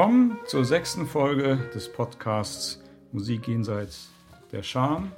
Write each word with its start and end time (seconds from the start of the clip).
Willkommen 0.00 0.38
zur 0.46 0.64
sechsten 0.64 1.06
Folge 1.06 1.58
des 1.74 1.92
Podcasts 1.92 2.82
Musik 3.12 3.46
jenseits 3.46 4.10
der 4.50 4.62
Scham. 4.62 5.12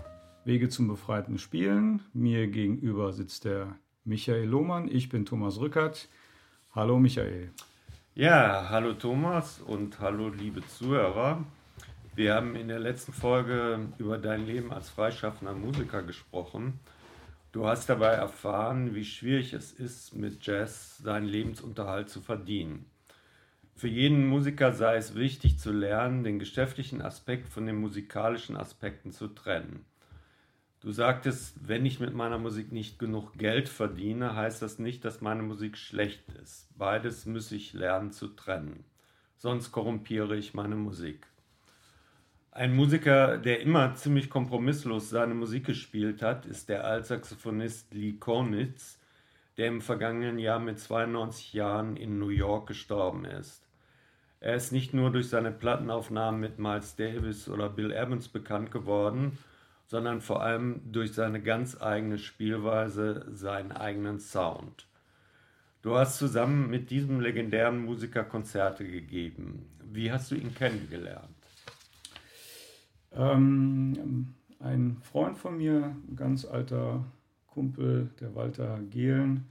Wege 0.45 0.71
zum 0.71 0.89
befreiten 0.89 1.39
Spielen. 1.39 2.03
Mir 2.13 2.49
gegenüber 2.49 3.13
sitzt 3.13 3.45
der 3.45 3.77
Michael 4.03 4.45
Lohmann. 4.45 4.89
Ich 4.91 5.09
bin 5.09 5.25
Thomas 5.25 5.61
Rückert. 5.61 6.09
Hallo 6.75 6.99
Michael. 6.99 7.53
Ja, 8.17 8.71
hallo 8.71 8.95
Thomas 8.95 9.61
und 9.61 10.01
hallo 10.01 10.31
liebe 10.31 10.67
Zuhörer. 10.67 11.45
Wir 12.17 12.35
haben 12.35 12.57
in 12.57 12.67
der 12.67 12.81
letzten 12.81 13.13
Folge 13.13 13.87
über 13.99 14.19
dein 14.19 14.47
Leben 14.47 14.73
als 14.73 14.91
freischaffender 14.91 15.55
Musiker 15.55 16.03
gesprochen. 16.03 16.81
Du 17.53 17.69
hast 17.69 17.89
dabei 17.89 18.15
erfahren, 18.15 18.97
wie 18.97 19.05
schwierig 19.05 19.53
es 19.53 19.71
ist, 19.71 20.17
mit 20.17 20.45
Jazz 20.45 20.99
seinen 20.99 21.27
Lebensunterhalt 21.27 22.09
zu 22.09 22.21
verdienen. 22.21 22.87
Für 23.75 23.89
jeden 23.89 24.27
Musiker 24.27 24.73
sei 24.73 24.97
es 24.97 25.15
wichtig 25.15 25.59
zu 25.59 25.73
lernen, 25.73 26.25
den 26.25 26.39
geschäftlichen 26.39 27.03
Aspekt 27.03 27.49
von 27.49 27.67
den 27.67 27.77
musikalischen 27.77 28.57
Aspekten 28.57 29.13
zu 29.13 29.29
trennen. 29.29 29.85
Du 30.81 30.91
sagtest, 30.91 31.57
wenn 31.69 31.87
ich 31.87 32.01
mit 32.01 32.13
meiner 32.13 32.39
Musik 32.39 32.73
nicht 32.73 32.99
genug 32.99 33.39
Geld 33.39 33.69
verdiene, 33.69 34.35
heißt 34.35 34.63
das 34.63 34.81
nicht, 34.81 35.05
dass 35.05 35.21
meine 35.21 35.43
Musik 35.43 35.79
schlecht 35.79 36.29
ist. 36.43 36.69
Beides 36.77 37.25
muss 37.25 37.53
ich 37.53 37.73
lernen 37.73 38.11
zu 38.11 38.29
trennen. 38.29 38.85
Sonst 39.37 39.71
korrumpiere 39.71 40.37
ich 40.37 40.55
meine 40.55 40.77
Musik. 40.77 41.27
Ein 42.51 42.75
Musiker, 42.75 43.39
der 43.39 43.61
immer 43.61 43.95
ziemlich 43.95 44.29
kompromisslos 44.29 45.09
seine 45.09 45.35
Musik 45.35 45.67
gespielt 45.67 46.21
hat, 46.21 46.47
ist 46.47 46.69
der 46.69 46.85
Altsaxophonist 46.85 47.95
Lee 47.95 48.13
Konitz, 48.13 48.99
der 49.57 49.69
im 49.69 49.81
vergangenen 49.81 50.39
Jahr 50.39 50.59
mit 50.59 50.79
92 50.79 51.53
Jahren 51.53 51.97
in 51.97 52.19
New 52.19 52.29
York 52.29 52.67
gestorben 52.67 53.25
ist. 53.25 53.67
Er 54.41 54.57
ist 54.57 54.73
nicht 54.73 54.93
nur 54.93 55.13
durch 55.13 55.29
seine 55.29 55.53
Plattenaufnahmen 55.53 56.41
mit 56.41 56.59
Miles 56.59 56.97
Davis 56.97 57.49
oder 57.49 57.69
Bill 57.69 57.93
Evans 57.93 58.29
bekannt 58.29 58.71
geworden, 58.73 59.39
sondern 59.87 60.21
vor 60.21 60.43
allem 60.43 60.81
durch 60.91 61.13
seine 61.13 61.41
ganz 61.41 61.81
eigene 61.81 62.19
Spielweise, 62.19 63.27
seinen 63.31 63.73
eigenen 63.73 64.19
Sound. 64.19 64.87
Du 65.83 65.97
hast 65.97 66.19
zusammen 66.19 66.71
mit 66.71 66.91
diesem 66.91 67.21
legendären 67.21 67.85
Musiker 67.85 68.25
Konzerte 68.25 68.85
gegeben. 68.85 69.69
Wie 69.85 70.11
hast 70.11 70.31
du 70.31 70.35
ihn 70.35 70.55
kennengelernt? 70.55 71.29
Ähm, 73.15 74.35
ein 74.61 74.97
Freund 75.03 75.37
von 75.37 75.57
mir, 75.59 75.95
ein 76.09 76.17
ganz 76.17 76.45
alter 76.45 77.05
Kumpel, 77.53 78.11
der 78.21 78.35
Walter 78.35 78.81
Gehlen, 78.91 79.49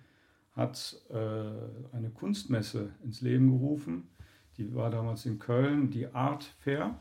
hat 0.56 0.98
äh, 1.10 1.96
eine 1.96 2.10
Kunstmesse 2.14 2.90
ins 3.04 3.22
Leben 3.22 3.52
gerufen. 3.52 4.10
Die 4.58 4.76
war 4.76 4.90
damals 4.90 5.26
in 5.26 5.40
Köln, 5.40 5.92
die 5.92 6.08
Art 6.08 6.44
Fair. 6.60 7.00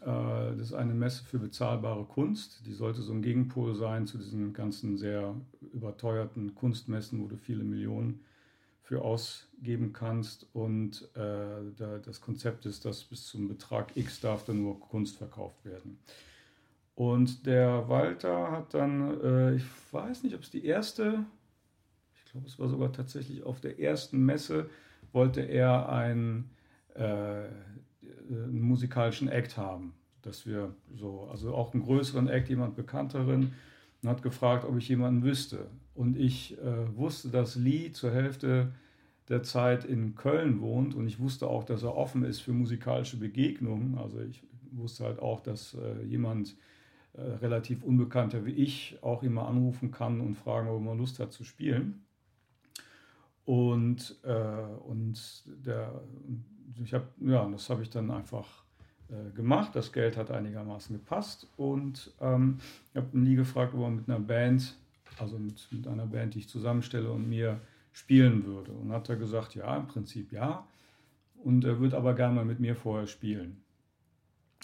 Äh, 0.00 0.06
das 0.56 0.68
ist 0.68 0.74
eine 0.74 0.94
Messe 0.94 1.24
für 1.24 1.38
bezahlbare 1.38 2.04
Kunst. 2.04 2.62
Die 2.64 2.72
sollte 2.72 3.02
so 3.02 3.12
ein 3.12 3.22
Gegenpol 3.22 3.74
sein 3.74 4.06
zu 4.06 4.18
diesen 4.18 4.52
ganzen 4.52 4.96
sehr 4.96 5.34
überteuerten 5.72 6.54
Kunstmessen, 6.54 7.20
wo 7.22 7.26
du 7.26 7.36
viele 7.36 7.64
Millionen 7.64 8.20
für 8.82 9.02
ausgeben 9.02 9.92
kannst. 9.92 10.46
Und 10.54 11.08
äh, 11.16 12.00
das 12.04 12.20
Konzept 12.20 12.66
ist, 12.66 12.84
dass 12.84 13.04
bis 13.04 13.26
zum 13.26 13.48
Betrag 13.48 13.96
X 13.96 14.20
darf 14.20 14.44
dann 14.44 14.62
nur 14.62 14.80
Kunst 14.80 15.18
verkauft 15.18 15.64
werden. 15.64 15.98
Und 17.00 17.46
der 17.46 17.88
Walter 17.88 18.52
hat 18.52 18.74
dann, 18.74 19.18
äh, 19.22 19.54
ich 19.54 19.64
weiß 19.90 20.22
nicht, 20.22 20.34
ob 20.34 20.42
es 20.42 20.50
die 20.50 20.66
erste, 20.66 21.24
ich 22.14 22.30
glaube, 22.30 22.46
es 22.46 22.58
war 22.58 22.68
sogar 22.68 22.92
tatsächlich 22.92 23.42
auf 23.42 23.58
der 23.58 23.80
ersten 23.80 24.22
Messe, 24.22 24.68
wollte 25.10 25.40
er 25.40 25.88
einen 25.88 26.50
äh, 26.94 27.44
einen 28.28 28.60
musikalischen 28.60 29.28
Act 29.28 29.56
haben. 29.56 29.94
Dass 30.20 30.44
wir 30.44 30.74
so, 30.94 31.26
also 31.32 31.54
auch 31.54 31.72
einen 31.72 31.82
größeren 31.82 32.28
Act, 32.28 32.50
jemand 32.50 32.76
bekannteren, 32.76 33.54
und 34.02 34.08
hat 34.10 34.22
gefragt, 34.22 34.66
ob 34.66 34.76
ich 34.76 34.90
jemanden 34.90 35.22
wüsste. 35.22 35.68
Und 35.94 36.18
ich 36.18 36.58
äh, 36.58 36.96
wusste, 36.96 37.30
dass 37.30 37.56
Lee 37.56 37.92
zur 37.92 38.12
Hälfte 38.12 38.74
der 39.30 39.42
Zeit 39.42 39.86
in 39.86 40.16
Köln 40.16 40.60
wohnt 40.60 40.94
und 40.94 41.06
ich 41.06 41.18
wusste 41.18 41.46
auch, 41.46 41.64
dass 41.64 41.82
er 41.82 41.96
offen 41.96 42.24
ist 42.26 42.40
für 42.40 42.52
musikalische 42.52 43.16
Begegnungen. 43.16 43.96
Also 43.96 44.20
ich 44.20 44.42
wusste 44.70 45.04
halt 45.04 45.18
auch, 45.18 45.40
dass 45.40 45.72
äh, 45.72 46.04
jemand 46.04 46.56
äh, 47.14 47.22
relativ 47.22 47.82
unbekannter 47.82 48.44
wie 48.44 48.52
ich 48.52 48.98
auch 49.02 49.22
immer 49.22 49.48
anrufen 49.48 49.90
kann 49.90 50.20
und 50.20 50.36
fragen, 50.36 50.68
ob 50.68 50.86
er 50.86 50.94
Lust 50.94 51.18
hat 51.18 51.32
zu 51.32 51.44
spielen. 51.44 52.02
Und, 53.44 54.16
äh, 54.22 54.32
und 54.86 55.42
der, 55.64 56.00
ich 56.84 56.94
habe, 56.94 57.08
ja, 57.20 57.48
das 57.48 57.68
habe 57.68 57.82
ich 57.82 57.90
dann 57.90 58.10
einfach 58.10 58.62
äh, 59.08 59.34
gemacht. 59.34 59.74
Das 59.74 59.92
Geld 59.92 60.16
hat 60.16 60.30
einigermaßen 60.30 60.96
gepasst 60.96 61.48
und 61.56 62.12
ähm, 62.20 62.58
ich 62.90 62.96
habe 62.96 63.18
nie 63.18 63.34
gefragt, 63.34 63.74
ob 63.74 63.80
er 63.80 63.90
mit 63.90 64.08
einer 64.08 64.20
Band, 64.20 64.76
also 65.18 65.36
mit, 65.36 65.66
mit 65.72 65.88
einer 65.88 66.06
Band, 66.06 66.34
die 66.34 66.40
ich 66.40 66.48
zusammenstelle 66.48 67.10
und 67.10 67.28
mir 67.28 67.60
spielen 67.92 68.44
würde. 68.44 68.70
Und 68.70 68.92
hat 68.92 69.08
er 69.08 69.16
gesagt, 69.16 69.56
ja, 69.56 69.76
im 69.76 69.88
Prinzip 69.88 70.32
ja. 70.32 70.64
Und 71.42 71.64
er 71.64 71.80
würde 71.80 71.96
aber 71.96 72.14
gerne 72.14 72.36
mal 72.36 72.44
mit 72.44 72.60
mir 72.60 72.76
vorher 72.76 73.08
spielen. 73.08 73.62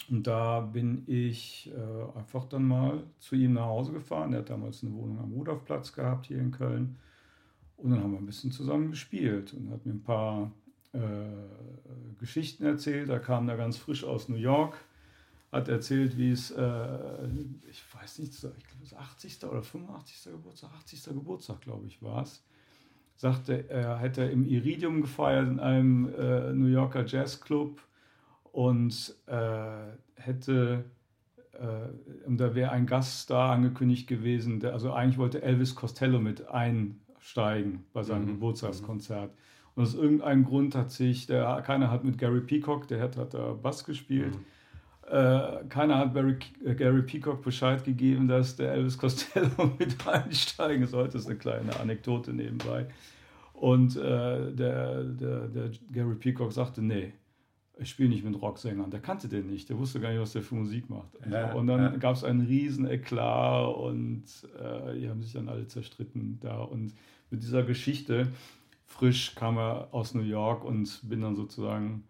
Und 0.09 0.25
da 0.25 0.61
bin 0.61 1.03
ich 1.07 1.71
äh, 1.75 2.17
einfach 2.17 2.45
dann 2.45 2.63
mal 2.63 3.03
zu 3.19 3.35
ihm 3.35 3.53
nach 3.53 3.65
Hause 3.65 3.93
gefahren. 3.93 4.31
Er 4.33 4.39
hat 4.39 4.49
damals 4.49 4.83
eine 4.83 4.93
Wohnung 4.93 5.19
am 5.19 5.33
Rudolfplatz 5.33 5.91
gehabt 5.93 6.27
hier 6.27 6.39
in 6.39 6.51
Köln. 6.51 6.97
Und 7.77 7.91
dann 7.91 8.01
haben 8.01 8.11
wir 8.11 8.19
ein 8.19 8.25
bisschen 8.25 8.51
zusammen 8.51 8.89
gespielt 8.89 9.53
und 9.53 9.69
hat 9.69 9.85
mir 9.85 9.93
ein 9.93 10.03
paar 10.03 10.51
äh, 10.93 10.99
Geschichten 12.19 12.65
erzählt. 12.65 13.09
Da 13.09 13.19
kam 13.19 13.49
er 13.49 13.57
ganz 13.57 13.77
frisch 13.77 14.03
aus 14.03 14.29
New 14.29 14.37
York, 14.37 14.77
hat 15.51 15.67
erzählt, 15.67 16.17
wie 16.17 16.31
es, 16.31 16.51
äh, 16.51 17.27
ich 17.69 17.83
weiß 17.93 18.19
nicht, 18.19 18.33
ich 18.33 18.41
glaube, 18.41 18.55
das 18.81 18.93
80. 18.93 19.43
oder 19.43 19.61
85. 19.61 20.31
Geburtstag, 20.31 20.71
80. 20.77 21.03
Geburtstag, 21.05 21.61
glaube 21.61 21.85
ich, 21.85 22.01
war 22.01 22.23
es. 22.23 22.43
Sagte, 23.15 23.69
er 23.69 23.97
hätte 23.97 24.23
im 24.23 24.45
Iridium 24.45 25.01
gefeiert 25.01 25.47
in 25.47 25.59
einem 25.59 26.13
äh, 26.15 26.53
New 26.53 26.67
Yorker 26.67 27.05
Jazzclub 27.05 27.81
und 28.57 29.13
äh, 29.27 29.69
hätte 30.15 30.83
äh, 31.53 32.25
und 32.25 32.37
da 32.37 32.55
wäre 32.55 32.71
ein 32.71 32.87
Gaststar 32.87 33.51
angekündigt 33.51 34.07
gewesen, 34.07 34.59
der, 34.59 34.73
also 34.73 34.91
eigentlich 34.91 35.19
wollte 35.19 35.43
Elvis 35.43 35.75
Costello 35.75 36.17
mit 36.17 36.47
einsteigen 36.47 37.83
bei 37.93 38.01
seinem 38.01 38.23
mhm. 38.23 38.29
Geburtstagskonzert. 38.29 39.29
Und 39.75 39.83
aus 39.83 39.93
irgendeinem 39.93 40.43
Grund 40.43 40.73
hat 40.73 40.89
sich, 40.89 41.27
der, 41.27 41.61
keiner 41.63 41.91
hat 41.91 42.03
mit 42.03 42.17
Gary 42.17 42.41
Peacock, 42.41 42.87
der 42.87 42.99
hat, 42.99 43.15
hat 43.15 43.35
da 43.35 43.53
Bass 43.53 43.83
gespielt, 43.83 44.33
mhm. 44.33 45.15
äh, 45.15 45.63
keiner 45.69 45.99
hat 45.99 46.15
Barry, 46.15 46.37
äh, 46.65 46.73
Gary 46.73 47.03
Peacock 47.03 47.43
Bescheid 47.43 47.83
gegeben, 47.83 48.27
dass 48.27 48.55
der 48.55 48.71
Elvis 48.71 48.97
Costello 48.97 49.71
mit 49.77 49.95
einsteigen 50.07 50.87
sollte. 50.87 51.13
Das 51.13 51.21
ist 51.21 51.27
eine 51.27 51.37
kleine 51.37 51.79
Anekdote 51.79 52.33
nebenbei. 52.33 52.87
Und 53.53 53.95
äh, 53.97 54.51
der, 54.51 55.03
der, 55.03 55.47
der 55.47 55.69
Gary 55.93 56.15
Peacock 56.15 56.51
sagte, 56.51 56.81
nee, 56.81 57.13
ich 57.79 57.89
spiele 57.89 58.09
nicht 58.09 58.23
mit 58.23 58.41
Rocksängern. 58.41 58.91
Der 58.91 58.99
kannte 58.99 59.27
den 59.27 59.47
nicht, 59.47 59.69
der 59.69 59.77
wusste 59.77 59.99
gar 59.99 60.11
nicht, 60.11 60.19
was 60.19 60.33
der 60.33 60.41
für 60.41 60.55
Musik 60.55 60.89
macht. 60.89 61.09
Ja, 61.29 61.53
und 61.53 61.67
dann 61.67 61.81
ja. 61.81 61.89
gab 61.97 62.15
es 62.15 62.23
einen 62.23 62.41
riesen 62.41 62.87
Eklat 62.87 63.75
und 63.75 64.23
äh, 64.59 64.99
die 64.99 65.09
haben 65.09 65.21
sich 65.21 65.33
dann 65.33 65.49
alle 65.49 65.67
zerstritten 65.67 66.39
da. 66.41 66.59
Und 66.61 66.93
mit 67.29 67.41
dieser 67.41 67.63
Geschichte 67.63 68.27
frisch 68.85 69.35
kam 69.35 69.57
er 69.57 69.89
aus 69.91 70.13
New 70.13 70.23
York 70.23 70.63
und 70.63 71.01
bin 71.07 71.21
dann 71.21 71.35
sozusagen, 71.35 72.03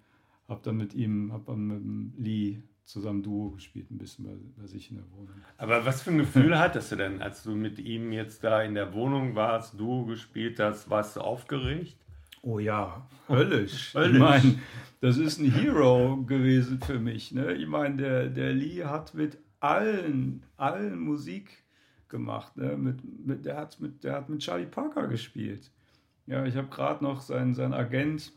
habe 0.47 0.61
dann 0.63 0.77
mit 0.77 0.93
ihm, 0.93 1.33
habe 1.33 1.43
dann 1.47 1.67
mit 1.67 2.19
Lee 2.25 2.61
zusammen 2.85 3.21
Duo 3.21 3.49
gespielt, 3.49 3.91
ein 3.91 3.97
bisschen 3.97 4.25
bei, 4.25 4.31
bei, 4.55 4.65
sich 4.65 4.89
in 4.89 4.97
der 4.97 5.11
Wohnung. 5.11 5.35
Aber 5.57 5.85
was 5.85 6.01
für 6.01 6.11
ein 6.11 6.19
Gefühl 6.19 6.57
hattest 6.57 6.91
du 6.91 6.95
denn, 6.95 7.21
als 7.21 7.43
du 7.43 7.51
mit 7.51 7.79
ihm 7.79 8.13
jetzt 8.13 8.43
da 8.45 8.61
in 8.61 8.75
der 8.75 8.93
Wohnung 8.93 9.35
warst, 9.35 9.77
Duo 9.77 10.05
gespielt 10.05 10.59
hast, 10.59 10.89
warst 10.89 11.17
du 11.17 11.21
aufgeregt? 11.21 11.97
Oh 12.41 12.59
ja, 12.59 13.07
höllisch. 13.27 13.93
höllisch. 13.93 14.13
Ich 14.13 14.19
meine, 14.19 14.59
das 15.01 15.17
ist 15.17 15.39
ein 15.39 15.51
Hero 15.53 16.23
gewesen 16.23 16.79
für 16.79 16.99
mich. 16.99 17.31
Ne? 17.31 17.53
Ich 17.53 17.67
meine, 17.67 17.97
der, 17.97 18.27
der 18.29 18.53
Lee 18.53 18.83
hat 18.83 19.13
mit 19.13 19.37
allen, 19.59 20.43
allen 20.55 20.99
Musik 20.99 21.63
gemacht. 22.09 22.55
Ne? 22.57 22.77
Mit, 22.77 23.25
mit, 23.25 23.45
der, 23.45 23.57
hat 23.57 23.79
mit, 23.79 24.03
der 24.03 24.13
hat 24.13 24.29
mit 24.29 24.39
Charlie 24.39 24.65
Parker 24.65 25.07
gespielt. 25.07 25.71
Ja, 26.25 26.45
ich 26.45 26.55
habe 26.55 26.67
gerade 26.67 27.03
noch, 27.03 27.21
sein, 27.21 27.53
sein 27.53 27.73
Agent 27.73 28.33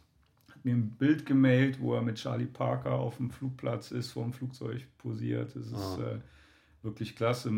hat 0.51 0.65
mir 0.65 0.75
ein 0.75 0.91
Bild 0.91 1.27
gemailt, 1.27 1.81
wo 1.81 1.95
er 1.95 2.03
mit 2.03 2.17
Charlie 2.17 2.47
Parker 2.47 2.93
auf 2.93 3.17
dem 3.17 3.31
Flugplatz 3.31 3.91
ist, 3.91 4.13
vor 4.13 4.25
dem 4.25 4.33
Flugzeug 4.33 4.87
posiert. 4.99 5.55
Das 5.57 5.67
ist 5.67 5.75
ah. 5.75 6.13
äh, 6.13 6.19
wirklich 6.83 7.17
klasse. 7.17 7.51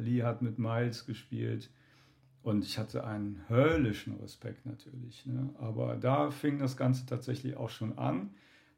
Lee 0.00 0.22
hat 0.22 0.42
mit 0.42 0.58
Miles 0.58 1.06
gespielt. 1.06 1.70
Und 2.42 2.64
ich 2.64 2.78
hatte 2.78 3.04
einen 3.04 3.42
höllischen 3.48 4.14
Respekt 4.16 4.64
natürlich. 4.64 5.26
Ne? 5.26 5.50
Aber 5.58 5.96
da 5.96 6.30
fing 6.30 6.58
das 6.58 6.76
Ganze 6.76 7.04
tatsächlich 7.06 7.56
auch 7.56 7.70
schon 7.70 7.98
an. 7.98 8.30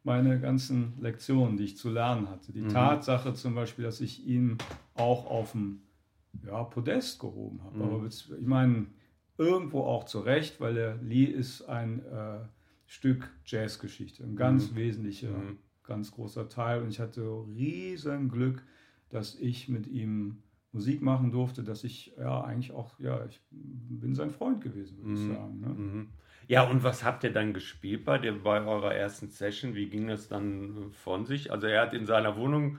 Meine 0.03 0.41
ganzen 0.41 0.95
Lektionen, 1.01 1.59
die 1.59 1.65
ich 1.65 1.77
zu 1.77 1.91
lernen 1.91 2.31
hatte. 2.31 2.53
Die 2.53 2.63
mhm. 2.63 2.71
Tatsache 2.71 3.35
zum 3.35 3.55
Beispiel, 3.55 3.85
dass 3.85 4.01
ich 4.01 4.27
ihn 4.27 4.57
auch 4.95 5.27
auf 5.27 5.53
dem 5.53 5.83
ja, 6.47 6.63
Podest 6.65 7.21
gehoben 7.21 7.63
habe. 7.63 7.77
Mhm. 7.77 7.83
Aber 7.83 8.07
ich 8.07 8.29
meine, 8.41 8.87
irgendwo 9.37 9.83
auch 9.83 10.05
zu 10.05 10.21
Recht, 10.21 10.61
weil 10.61 10.75
der 10.75 10.97
Lee 10.97 11.25
ist 11.25 11.63
ein 11.63 12.05
äh, 12.07 12.39
Stück 12.87 13.31
Jazzgeschichte. 13.45 14.25
Ein 14.25 14.37
ganz 14.37 14.73
mhm. 14.73 14.77
wesentlicher, 14.77 15.31
mhm. 15.31 15.59
ganz 15.83 16.11
großer 16.11 16.49
Teil. 16.49 16.83
Und 16.83 16.89
ich 16.89 16.99
hatte 16.99 17.23
riesen 17.55 18.31
Glück, 18.31 18.65
dass 19.11 19.35
ich 19.35 19.69
mit 19.69 19.87
ihm 19.87 20.43
Musik 20.73 21.03
machen 21.03 21.33
durfte, 21.33 21.65
dass 21.65 21.85
ich 21.85 22.15
ja 22.17 22.43
eigentlich 22.43 22.73
auch, 22.73 22.99
ja, 23.01 23.25
ich 23.27 23.41
bin 23.51 24.15
sein 24.15 24.31
Freund 24.31 24.61
gewesen, 24.61 24.99
würde 24.99 25.15
ich 25.15 25.27
mhm. 25.27 25.35
sagen. 25.35 25.61
Ne? 25.61 25.69
Mhm. 25.69 26.09
Ja, 26.47 26.65
und 26.65 26.83
was 26.83 27.05
habt 27.05 27.25
ihr 27.25 27.33
dann 27.33 27.55
gespielt 27.55 28.05
bei, 28.05 28.19
der, 28.19 28.33
bei 28.33 28.65
eurer 28.65 28.95
ersten 28.95 29.31
Session? 29.31 29.75
Wie 29.75 29.89
ging 29.89 30.09
das 30.09 30.29
dann 30.29 30.91
von 30.93 31.25
sich? 31.25 31.53
Also 31.53 31.67
er 31.67 31.83
hat 31.83 31.95
in 31.95 32.07
seiner 32.07 32.37
Wohnung 32.37 32.79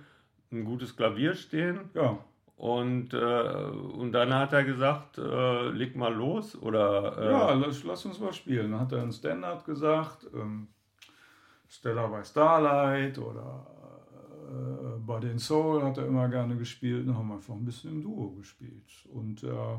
ein 0.51 0.65
gutes 0.65 0.95
Klavier 0.95 1.35
stehen. 1.35 1.89
Ja. 1.93 2.17
Und, 2.57 3.13
äh, 3.13 3.17
und 3.17 4.11
dann 4.11 4.33
hat 4.33 4.53
er 4.53 4.63
gesagt, 4.63 5.17
äh, 5.17 5.69
leg 5.69 5.95
mal 5.95 6.13
los 6.13 6.55
oder. 6.61 7.17
Äh 7.17 7.31
ja, 7.31 7.53
lass, 7.53 7.83
lass, 7.83 8.05
uns 8.05 8.19
mal 8.19 8.33
spielen. 8.33 8.71
Dann 8.71 8.81
hat 8.81 8.91
er 8.91 9.01
einen 9.01 9.13
Standard 9.13 9.65
gesagt, 9.65 10.27
ähm, 10.33 10.67
Stella 11.67 12.07
by 12.07 12.23
Starlight 12.23 13.17
oder 13.17 13.80
äh, 14.51 14.99
Body 14.99 15.29
and 15.29 15.41
Soul 15.41 15.83
hat 15.83 15.97
er 15.97 16.05
immer 16.05 16.27
gerne 16.29 16.55
gespielt. 16.57 17.07
Dann 17.07 17.17
haben 17.17 17.31
einfach 17.31 17.53
ein 17.53 17.65
bisschen 17.65 17.91
im 17.91 18.01
Duo 18.01 18.31
gespielt. 18.31 19.07
Und 19.11 19.43
äh, 19.43 19.77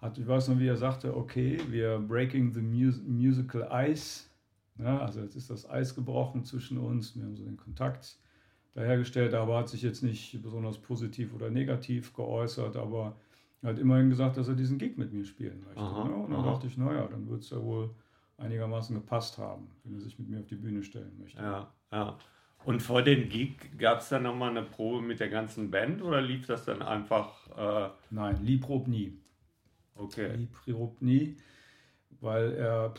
hat, 0.00 0.18
ich 0.18 0.26
weiß 0.26 0.48
noch, 0.48 0.58
wie 0.58 0.68
er 0.68 0.76
sagte, 0.76 1.16
okay, 1.16 1.58
wir 1.68 1.98
breaking 1.98 2.52
the 2.52 2.60
mus 2.60 3.00
musical 3.06 3.68
ice. 3.72 4.28
Ja, 4.78 4.98
also 4.98 5.20
jetzt 5.20 5.36
ist 5.36 5.50
das 5.50 5.68
Eis 5.68 5.94
gebrochen 5.94 6.44
zwischen 6.44 6.78
uns. 6.78 7.16
Wir 7.16 7.24
haben 7.24 7.36
so 7.36 7.44
den 7.44 7.56
Kontakt 7.56 8.18
dahergestellt, 8.74 9.34
aber 9.34 9.58
hat 9.58 9.68
sich 9.68 9.82
jetzt 9.82 10.02
nicht 10.02 10.42
besonders 10.42 10.78
positiv 10.78 11.32
oder 11.32 11.48
negativ 11.50 12.12
geäußert, 12.12 12.76
aber 12.76 13.16
er 13.62 13.70
hat 13.70 13.78
immerhin 13.78 14.10
gesagt, 14.10 14.36
dass 14.36 14.48
er 14.48 14.54
diesen 14.54 14.78
Gig 14.78 14.98
mit 14.98 15.12
mir 15.12 15.24
spielen 15.24 15.62
möchte. 15.64 15.80
Aha, 15.80 16.08
ne? 16.08 16.14
Und 16.14 16.30
dann 16.32 16.40
aha. 16.40 16.52
dachte 16.52 16.66
ich, 16.66 16.76
naja, 16.76 17.06
dann 17.06 17.28
wird 17.28 17.42
es 17.42 17.50
ja 17.50 17.62
wohl 17.62 17.94
einigermaßen 18.36 18.94
gepasst 18.96 19.38
haben, 19.38 19.68
wenn 19.84 19.94
er 19.94 20.00
sich 20.00 20.18
mit 20.18 20.28
mir 20.28 20.40
auf 20.40 20.46
die 20.46 20.56
Bühne 20.56 20.82
stellen 20.82 21.16
möchte. 21.18 21.40
Ja, 21.40 21.72
ja. 21.92 22.18
Und 22.64 22.80
vor 22.80 23.02
dem 23.02 23.28
Gig 23.28 23.56
gab 23.78 24.00
es 24.00 24.08
dann 24.08 24.22
nochmal 24.22 24.50
eine 24.50 24.62
Probe 24.62 25.02
mit 25.02 25.20
der 25.20 25.28
ganzen 25.28 25.70
Band 25.70 26.02
oder 26.02 26.22
lief 26.22 26.46
das 26.46 26.64
dann 26.64 26.82
einfach? 26.82 27.50
Äh 27.56 27.90
Nein, 28.10 28.44
Liebprob 28.44 28.88
nie. 28.88 29.18
Okay. 29.94 30.34
Liebprob 30.34 31.00
nie, 31.02 31.36
weil 32.20 32.52
er, 32.54 32.94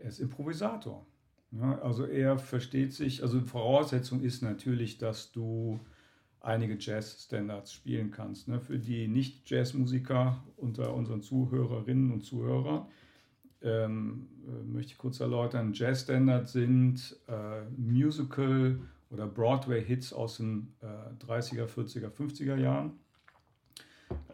er 0.00 0.08
ist 0.08 0.18
Improvisator. 0.18 1.06
Ja, 1.52 1.78
also 1.80 2.04
er 2.04 2.38
versteht 2.38 2.92
sich, 2.92 3.22
also 3.22 3.40
Voraussetzung 3.40 4.20
ist 4.20 4.42
natürlich, 4.42 4.98
dass 4.98 5.32
du 5.32 5.80
einige 6.40 6.76
Jazz-Standards 6.78 7.72
spielen 7.72 8.10
kannst. 8.10 8.48
Ne? 8.48 8.60
Für 8.60 8.78
die 8.78 9.08
Nicht-Jazz-Musiker 9.08 10.42
unter 10.56 10.94
unseren 10.94 11.22
Zuhörerinnen 11.22 12.12
und 12.12 12.22
Zuhörern 12.22 12.86
ähm, 13.62 14.28
äh, 14.46 14.62
möchte 14.64 14.92
ich 14.92 14.98
kurz 14.98 15.20
erläutern. 15.20 15.72
Jazz-Standards 15.72 16.52
sind 16.52 17.16
äh, 17.28 17.62
Musical- 17.76 18.78
oder 19.10 19.26
Broadway-Hits 19.26 20.12
aus 20.12 20.36
den 20.36 20.74
äh, 20.80 21.24
30er, 21.24 21.66
40er, 21.66 22.10
50er 22.10 22.56
Jahren 22.56 22.92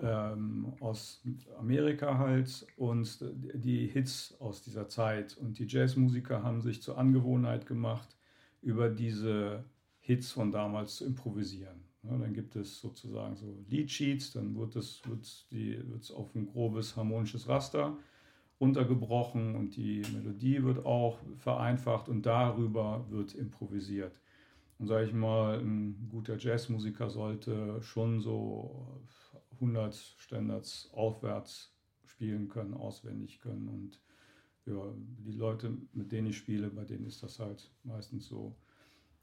ähm, 0.02 0.72
aus 0.80 1.22
Amerika 1.58 2.18
halt 2.18 2.66
und 2.76 3.18
die 3.54 3.86
Hits 3.86 4.34
aus 4.40 4.62
dieser 4.62 4.88
Zeit. 4.88 5.36
Und 5.36 5.58
die 5.58 5.66
Jazzmusiker 5.66 6.42
haben 6.42 6.60
sich 6.60 6.82
zur 6.82 6.98
Angewohnheit 6.98 7.66
gemacht, 7.66 8.16
über 8.62 8.88
diese 8.88 9.64
Hits 10.00 10.32
von 10.32 10.50
damals 10.50 10.96
zu 10.96 11.06
improvisieren. 11.06 11.84
Ja, 12.02 12.16
dann 12.18 12.34
gibt 12.34 12.54
es 12.56 12.80
sozusagen 12.80 13.36
so 13.36 13.56
Leadsheets, 13.68 14.32
dann 14.32 14.54
wird 14.56 14.76
es 14.76 15.00
wird 15.06 16.12
auf 16.14 16.34
ein 16.34 16.46
grobes 16.46 16.96
harmonisches 16.96 17.48
Raster 17.48 17.96
runtergebrochen 18.64 19.54
und 19.54 19.76
die 19.76 20.02
Melodie 20.14 20.64
wird 20.64 20.86
auch 20.86 21.18
vereinfacht 21.36 22.08
und 22.08 22.24
darüber 22.24 23.04
wird 23.10 23.34
improvisiert. 23.34 24.20
Und 24.78 24.86
sage 24.86 25.06
ich 25.06 25.12
mal, 25.12 25.60
ein 25.60 26.08
guter 26.10 26.38
Jazzmusiker 26.38 27.10
sollte 27.10 27.80
schon 27.82 28.20
so 28.20 29.02
100 29.52 29.94
Standards 29.94 30.90
aufwärts 30.92 31.76
spielen 32.04 32.48
können, 32.48 32.74
auswendig 32.74 33.40
können. 33.40 33.68
Und 33.68 34.00
ja, 34.64 34.94
die 34.96 35.32
Leute, 35.32 35.76
mit 35.92 36.10
denen 36.10 36.28
ich 36.28 36.38
spiele, 36.38 36.70
bei 36.70 36.84
denen 36.84 37.04
ist 37.04 37.22
das 37.22 37.38
halt 37.38 37.70
meistens 37.82 38.26
so. 38.26 38.56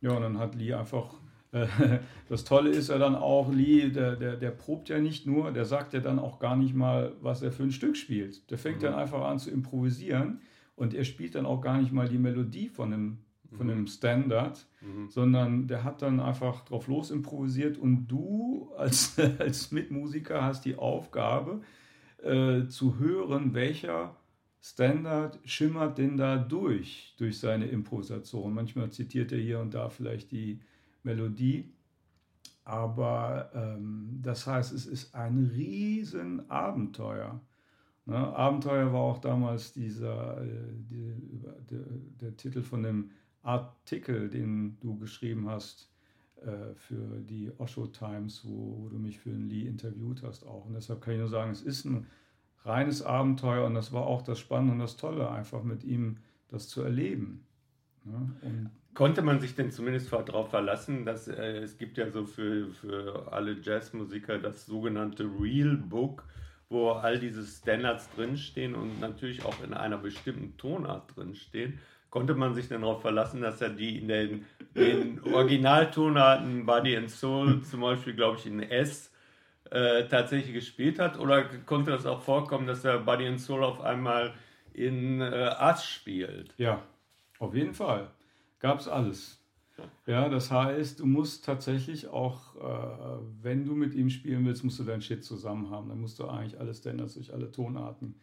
Ja, 0.02 0.12
und 0.12 0.22
dann 0.22 0.38
hat 0.38 0.56
Lee 0.56 0.74
einfach, 0.74 1.20
das 2.30 2.44
Tolle 2.46 2.70
ist 2.70 2.90
ja 2.90 2.98
dann 2.98 3.16
auch, 3.16 3.52
Lee, 3.52 3.90
der, 3.90 4.16
der, 4.16 4.38
der 4.38 4.52
probt 4.52 4.90
ja 4.90 5.00
nicht 5.00 5.28
nur, 5.28 5.52
der 5.52 5.66
sagt 5.66 5.94
ja 5.94 6.00
dann 6.00 6.20
auch 6.20 6.40
gar 6.40 6.56
nicht 6.56 6.74
mal, 6.74 7.14
was 7.22 7.42
er 7.42 7.52
für 7.52 7.64
ein 7.64 7.72
Stück 7.72 7.98
spielt. 7.98 8.50
Der 8.50 8.58
fängt 8.58 8.78
mhm. 8.78 8.84
dann 8.84 8.94
einfach 8.96 9.22
an 9.22 9.40
zu 9.40 9.52
improvisieren 9.52 10.40
und 10.76 10.94
er 10.94 11.04
spielt 11.04 11.36
dann 11.36 11.46
auch 11.46 11.62
gar 11.62 11.80
nicht 11.80 11.92
mal 11.92 12.08
die 12.08 12.18
Melodie 12.18 12.70
von 12.70 12.94
einem 12.94 13.18
von 13.52 13.68
mhm. 13.68 13.74
einem 13.74 13.88
Standard, 13.88 14.66
mhm. 14.82 15.10
sondern 15.10 15.68
der 15.68 15.84
hat 15.84 16.02
dann 16.02 16.20
einfach 16.20 16.64
drauf 16.66 16.88
los 16.88 17.12
improvisiert 17.12 17.78
und 17.78 18.08
du 18.08 18.72
als, 18.78 19.20
als 19.40 19.72
Mitmusiker 19.72 20.44
hast 20.44 20.66
die 20.66 20.76
Aufgabe 20.76 21.62
äh, 22.24 22.68
zu 22.68 22.98
hören, 23.00 23.54
welcher 23.54 24.16
Standard 24.62 25.40
schimmert 25.44 25.98
denn 25.98 26.18
da 26.18 26.38
durch, 26.38 27.16
durch 27.18 27.40
seine 27.40 27.66
Improvisation. 27.66 28.54
Manchmal 28.54 28.92
zitiert 28.92 29.32
er 29.32 29.40
hier 29.40 29.60
und 29.60 29.74
da 29.74 29.90
vielleicht 29.90 30.32
die 30.32 30.62
Melodie, 31.04 31.74
aber 32.64 33.52
ähm, 33.54 34.20
das 34.22 34.46
heißt, 34.48 34.72
es 34.74 34.86
ist 34.86 35.16
ein 35.16 35.52
Riesenabenteuer. 35.54 37.42
Ne? 38.06 38.16
Abenteuer 38.16 38.94
war 38.94 39.02
auch 39.02 39.20
damals 39.20 39.74
dieser, 39.74 40.42
äh, 40.44 40.48
die, 40.90 41.14
der, 41.70 41.86
der 42.22 42.38
Titel 42.38 42.62
von 42.62 42.84
dem 42.84 43.12
Artikel, 43.44 44.30
den 44.30 44.78
du 44.80 44.98
geschrieben 44.98 45.50
hast 45.50 45.90
äh, 46.42 46.74
für 46.76 47.20
die 47.22 47.52
Osho 47.58 47.88
Times, 47.88 48.46
wo, 48.46 48.78
wo, 48.80 48.90
du 48.90 48.98
mich 48.98 49.20
für 49.20 49.32
ein 49.32 49.50
Lee 49.50 49.68
interviewt 49.68 50.24
hast 50.24 50.46
auch. 50.46 50.66
Und 50.66 50.74
deshalb 50.74 51.02
kann 51.02 51.14
ich 51.16 51.20
nur 51.20 51.30
sagen, 51.30 51.52
es 51.52 51.62
ist 51.62 51.86
ein 51.86 52.08
reines 52.64 53.02
Abenteuer 53.02 53.66
und 53.66 53.74
das 53.74 53.92
war 53.92 54.06
auch 54.06 54.22
das 54.22 54.40
Spannende 54.40 54.74
und 54.74 54.80
das 54.80 54.98
Tolle, 54.98 55.30
einfach 55.32 55.64
mit 55.64 55.84
ihm 55.84 56.18
das 56.48 56.68
zu 56.68 56.82
erleben. 56.82 57.46
Ja, 58.06 58.30
Konnte 58.94 59.22
man 59.22 59.40
sich 59.40 59.56
denn 59.56 59.72
zumindest 59.72 60.12
darauf 60.12 60.50
verlassen, 60.50 61.06
dass 61.06 61.28
äh, 61.28 61.60
es 61.60 61.78
gibt 61.78 61.98
ja 61.98 62.10
so 62.10 62.26
für, 62.26 62.70
für 62.70 63.32
alle 63.32 63.58
Jazzmusiker 63.62 64.38
das 64.38 64.66
sogenannte 64.66 65.24
Real 65.24 65.78
Book, 65.78 66.24
wo 66.70 66.92
all 66.92 67.18
diese 67.20 67.44
Standards 67.44 68.10
drinstehen 68.16 68.76
und 68.76 69.00
natürlich 69.00 69.46
auch 69.46 69.64
in 69.64 69.74
einer 69.74 69.98
bestimmten 69.98 70.58
Tonart 70.58 71.16
drinstehen. 71.16 71.80
Konnte 72.10 72.36
man 72.36 72.54
sich 72.54 72.68
denn 72.68 72.82
darauf 72.82 73.02
verlassen, 73.02 73.42
dass 73.42 73.62
er 73.62 73.70
die 73.70 74.00
in 74.00 74.10
den, 74.10 74.46
den 74.76 75.22
Originaltonarten 75.24 76.66
Body 76.66 76.98
and 76.98 77.10
Soul 77.10 77.62
zum 77.62 77.80
Beispiel, 77.80 78.14
glaube 78.14 78.38
ich, 78.38 78.46
in 78.46 78.62
S 78.62 79.14
äh, 79.70 80.06
tatsächlich 80.10 80.54
gespielt 80.54 81.00
hat? 81.00 81.18
Oder 81.18 81.46
konnte 81.66 81.92
das 81.92 82.06
auch 82.06 82.22
vorkommen, 82.22 82.68
dass 82.68 82.84
er 82.84 83.00
Body 83.00 83.26
and 83.28 83.40
Soul 83.40 83.64
auf 83.64 83.80
einmal 83.80 84.34
in 84.74 85.22
äh, 85.22 85.52
Ass 85.58 85.86
spielt? 85.86 86.54
Ja, 86.58 86.82
auf 87.40 87.56
jeden 87.56 87.74
Fall. 87.74 88.10
Gab 88.62 88.80
es 88.80 88.88
alles. 88.88 89.40
Ja, 90.06 90.30
das 90.30 90.52
heißt, 90.52 91.00
du 91.00 91.08
musst 91.08 91.44
tatsächlich 91.46 92.08
auch, 92.08 92.56
äh, 92.56 93.20
wenn 93.42 93.66
du 93.66 93.74
mit 93.74 93.96
ihm 93.96 94.10
spielen 94.10 94.46
willst, 94.46 94.64
musst 94.64 94.80
du 94.80 94.84
dein 94.84 95.02
Shit 95.02 95.24
zusammen 95.24 95.72
haben. 95.72 95.90
Dann 95.90 96.00
musst 96.00 96.20
du 96.20 96.28
eigentlich 96.28 96.60
alles 96.60 96.78
Standards 96.78 97.16
durch 97.16 97.34
alle 97.34 97.52
Tonarten 97.52 98.16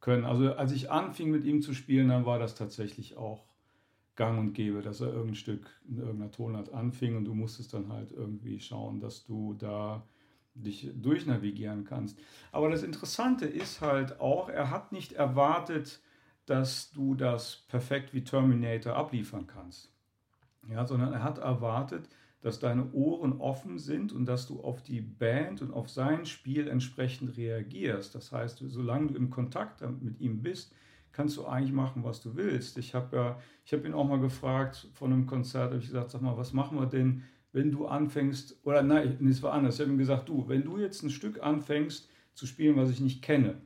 können. 0.00 0.26
Also 0.26 0.52
als 0.52 0.72
ich 0.72 0.90
anfing 0.90 1.30
mit 1.30 1.44
ihm 1.44 1.62
zu 1.62 1.72
spielen, 1.72 2.08
dann 2.08 2.26
war 2.26 2.38
das 2.38 2.54
tatsächlich 2.54 3.16
auch 3.16 3.46
gang 4.16 4.38
und 4.38 4.52
gäbe, 4.52 4.82
dass 4.82 5.00
er 5.00 5.08
irgendein 5.08 5.34
Stück 5.36 5.70
in 5.88 5.98
irgendeiner 5.98 6.30
Tonart 6.30 6.72
anfing 6.74 7.16
und 7.16 7.24
du 7.24 7.34
musstest 7.34 7.72
dann 7.72 7.90
halt 7.90 8.12
irgendwie 8.12 8.60
schauen, 8.60 9.00
dass 9.00 9.24
du 9.24 9.54
da 9.54 10.06
dich 10.54 10.90
durchnavigieren 10.94 11.84
kannst. 11.84 12.18
Aber 12.52 12.68
das 12.70 12.82
Interessante 12.82 13.46
ist 13.46 13.80
halt 13.80 14.20
auch, 14.20 14.48
er 14.50 14.70
hat 14.70 14.92
nicht 14.92 15.12
erwartet, 15.12 16.00
dass 16.46 16.90
du 16.92 17.14
das 17.14 17.64
perfekt 17.68 18.14
wie 18.14 18.24
Terminator 18.24 18.94
abliefern 18.94 19.46
kannst. 19.46 19.92
Ja, 20.68 20.86
sondern 20.86 21.12
er 21.12 21.22
hat 21.22 21.38
erwartet, 21.38 22.08
dass 22.40 22.58
deine 22.60 22.92
Ohren 22.92 23.40
offen 23.40 23.78
sind 23.78 24.12
und 24.12 24.26
dass 24.26 24.46
du 24.46 24.60
auf 24.60 24.82
die 24.82 25.00
Band 25.00 25.62
und 25.62 25.72
auf 25.72 25.90
sein 25.90 26.26
Spiel 26.26 26.68
entsprechend 26.68 27.36
reagierst. 27.36 28.14
Das 28.14 28.32
heißt, 28.32 28.62
solange 28.66 29.08
du 29.08 29.14
im 29.14 29.30
Kontakt 29.30 29.82
mit 30.00 30.20
ihm 30.20 30.42
bist, 30.42 30.72
kannst 31.12 31.36
du 31.38 31.46
eigentlich 31.46 31.72
machen, 31.72 32.04
was 32.04 32.20
du 32.20 32.36
willst. 32.36 32.78
Ich 32.78 32.94
habe 32.94 33.16
ja, 33.16 33.40
ich 33.64 33.72
ihn 33.72 33.94
auch 33.94 34.06
mal 34.06 34.20
gefragt 34.20 34.88
von 34.92 35.12
einem 35.12 35.26
Konzert, 35.26 35.70
habe 35.70 35.78
ich 35.78 35.86
gesagt, 35.86 36.10
sag 36.10 36.20
mal, 36.20 36.36
was 36.36 36.52
machen 36.52 36.78
wir 36.78 36.86
denn, 36.86 37.22
wenn 37.52 37.72
du 37.72 37.86
anfängst, 37.86 38.60
oder 38.64 38.82
nein, 38.82 39.18
es 39.26 39.42
war 39.42 39.54
anders, 39.54 39.76
ich 39.76 39.80
habe 39.80 39.92
ihm 39.92 39.98
gesagt, 39.98 40.28
du, 40.28 40.46
wenn 40.46 40.62
du 40.62 40.78
jetzt 40.78 41.02
ein 41.02 41.10
Stück 41.10 41.42
anfängst 41.42 42.10
zu 42.34 42.46
spielen, 42.46 42.76
was 42.76 42.90
ich 42.90 43.00
nicht 43.00 43.22
kenne, 43.22 43.56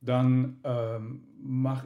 dann 0.00 0.60
ähm, 0.64 1.26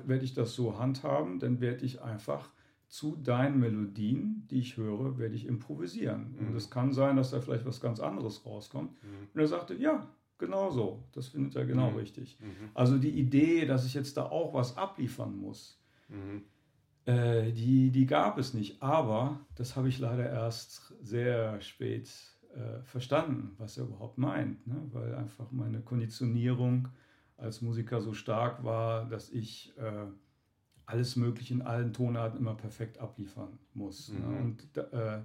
werde 0.07 0.25
ich 0.25 0.35
das 0.35 0.55
so 0.55 0.79
handhaben, 0.79 1.39
dann 1.39 1.61
werde 1.61 1.85
ich 1.85 2.03
einfach 2.03 2.51
zu 2.89 3.17
deinen 3.17 3.59
Melodien, 3.59 4.47
die 4.51 4.61
ich 4.61 4.77
höre, 4.77 5.19
werde 5.19 5.35
ich 5.35 5.47
improvisieren. 5.47 6.37
Mhm. 6.39 6.49
Und 6.49 6.57
es 6.57 6.71
kann 6.71 6.93
sein, 6.93 7.17
dass 7.17 7.31
da 7.31 7.41
vielleicht 7.41 7.67
was 7.67 7.81
ganz 7.81 7.99
anderes 7.99 8.47
rauskommt. 8.47 8.93
Mhm. 9.03 9.29
Und 9.35 9.41
er 9.41 9.49
sagte, 9.49 9.75
ja, 9.75 10.09
genau 10.39 10.71
so. 10.71 11.03
Das 11.13 11.29
findet 11.29 11.57
er 11.57 11.67
genau 11.67 11.91
mhm. 11.91 11.97
richtig. 11.97 12.39
Mhm. 12.41 12.71
Also 12.73 12.99
die 12.99 13.11
Idee, 13.11 13.67
dass 13.67 13.85
ich 13.85 13.95
jetzt 13.95 14.17
da 14.17 14.27
auch 14.27 14.55
was 14.55 14.77
abliefern 14.77 15.37
muss, 15.37 15.83
mhm. 16.09 16.43
Äh, 17.07 17.53
die, 17.53 17.91
die 17.91 18.07
gab 18.07 18.39
es 18.39 18.55
nicht, 18.55 18.83
aber 18.83 19.39
das 19.57 19.77
habe 19.77 19.91
ich 19.91 19.99
leider 19.99 20.27
erst 20.27 20.95
sehr 21.03 21.61
spät 21.61 22.11
äh, 22.55 22.83
verstanden, 22.83 23.55
was 23.59 23.77
er 23.77 23.85
überhaupt 23.85 24.17
meint, 24.17 24.67
ne? 24.67 24.81
weil 24.91 25.15
einfach 25.15 25.51
meine 25.51 25.83
Konditionierung 25.83 26.89
als 27.45 27.61
Musiker 27.63 28.01
so 28.01 28.13
stark 28.13 28.65
war, 28.65 29.07
dass 29.09 29.31
ich 29.31 29.73
äh, 29.79 30.07
alles 30.87 31.17
Mögliche 31.17 31.55
in 31.55 31.63
allen 31.63 31.93
Tonarten 31.93 32.39
immer 32.39 32.55
perfekt 32.55 32.99
abliefern 32.99 33.59
muss. 33.75 34.09
Ne? 34.09 34.19
Mhm. 34.19 34.33
Ne? 34.33 34.39
Und 34.41 34.77
äh, 34.93 35.21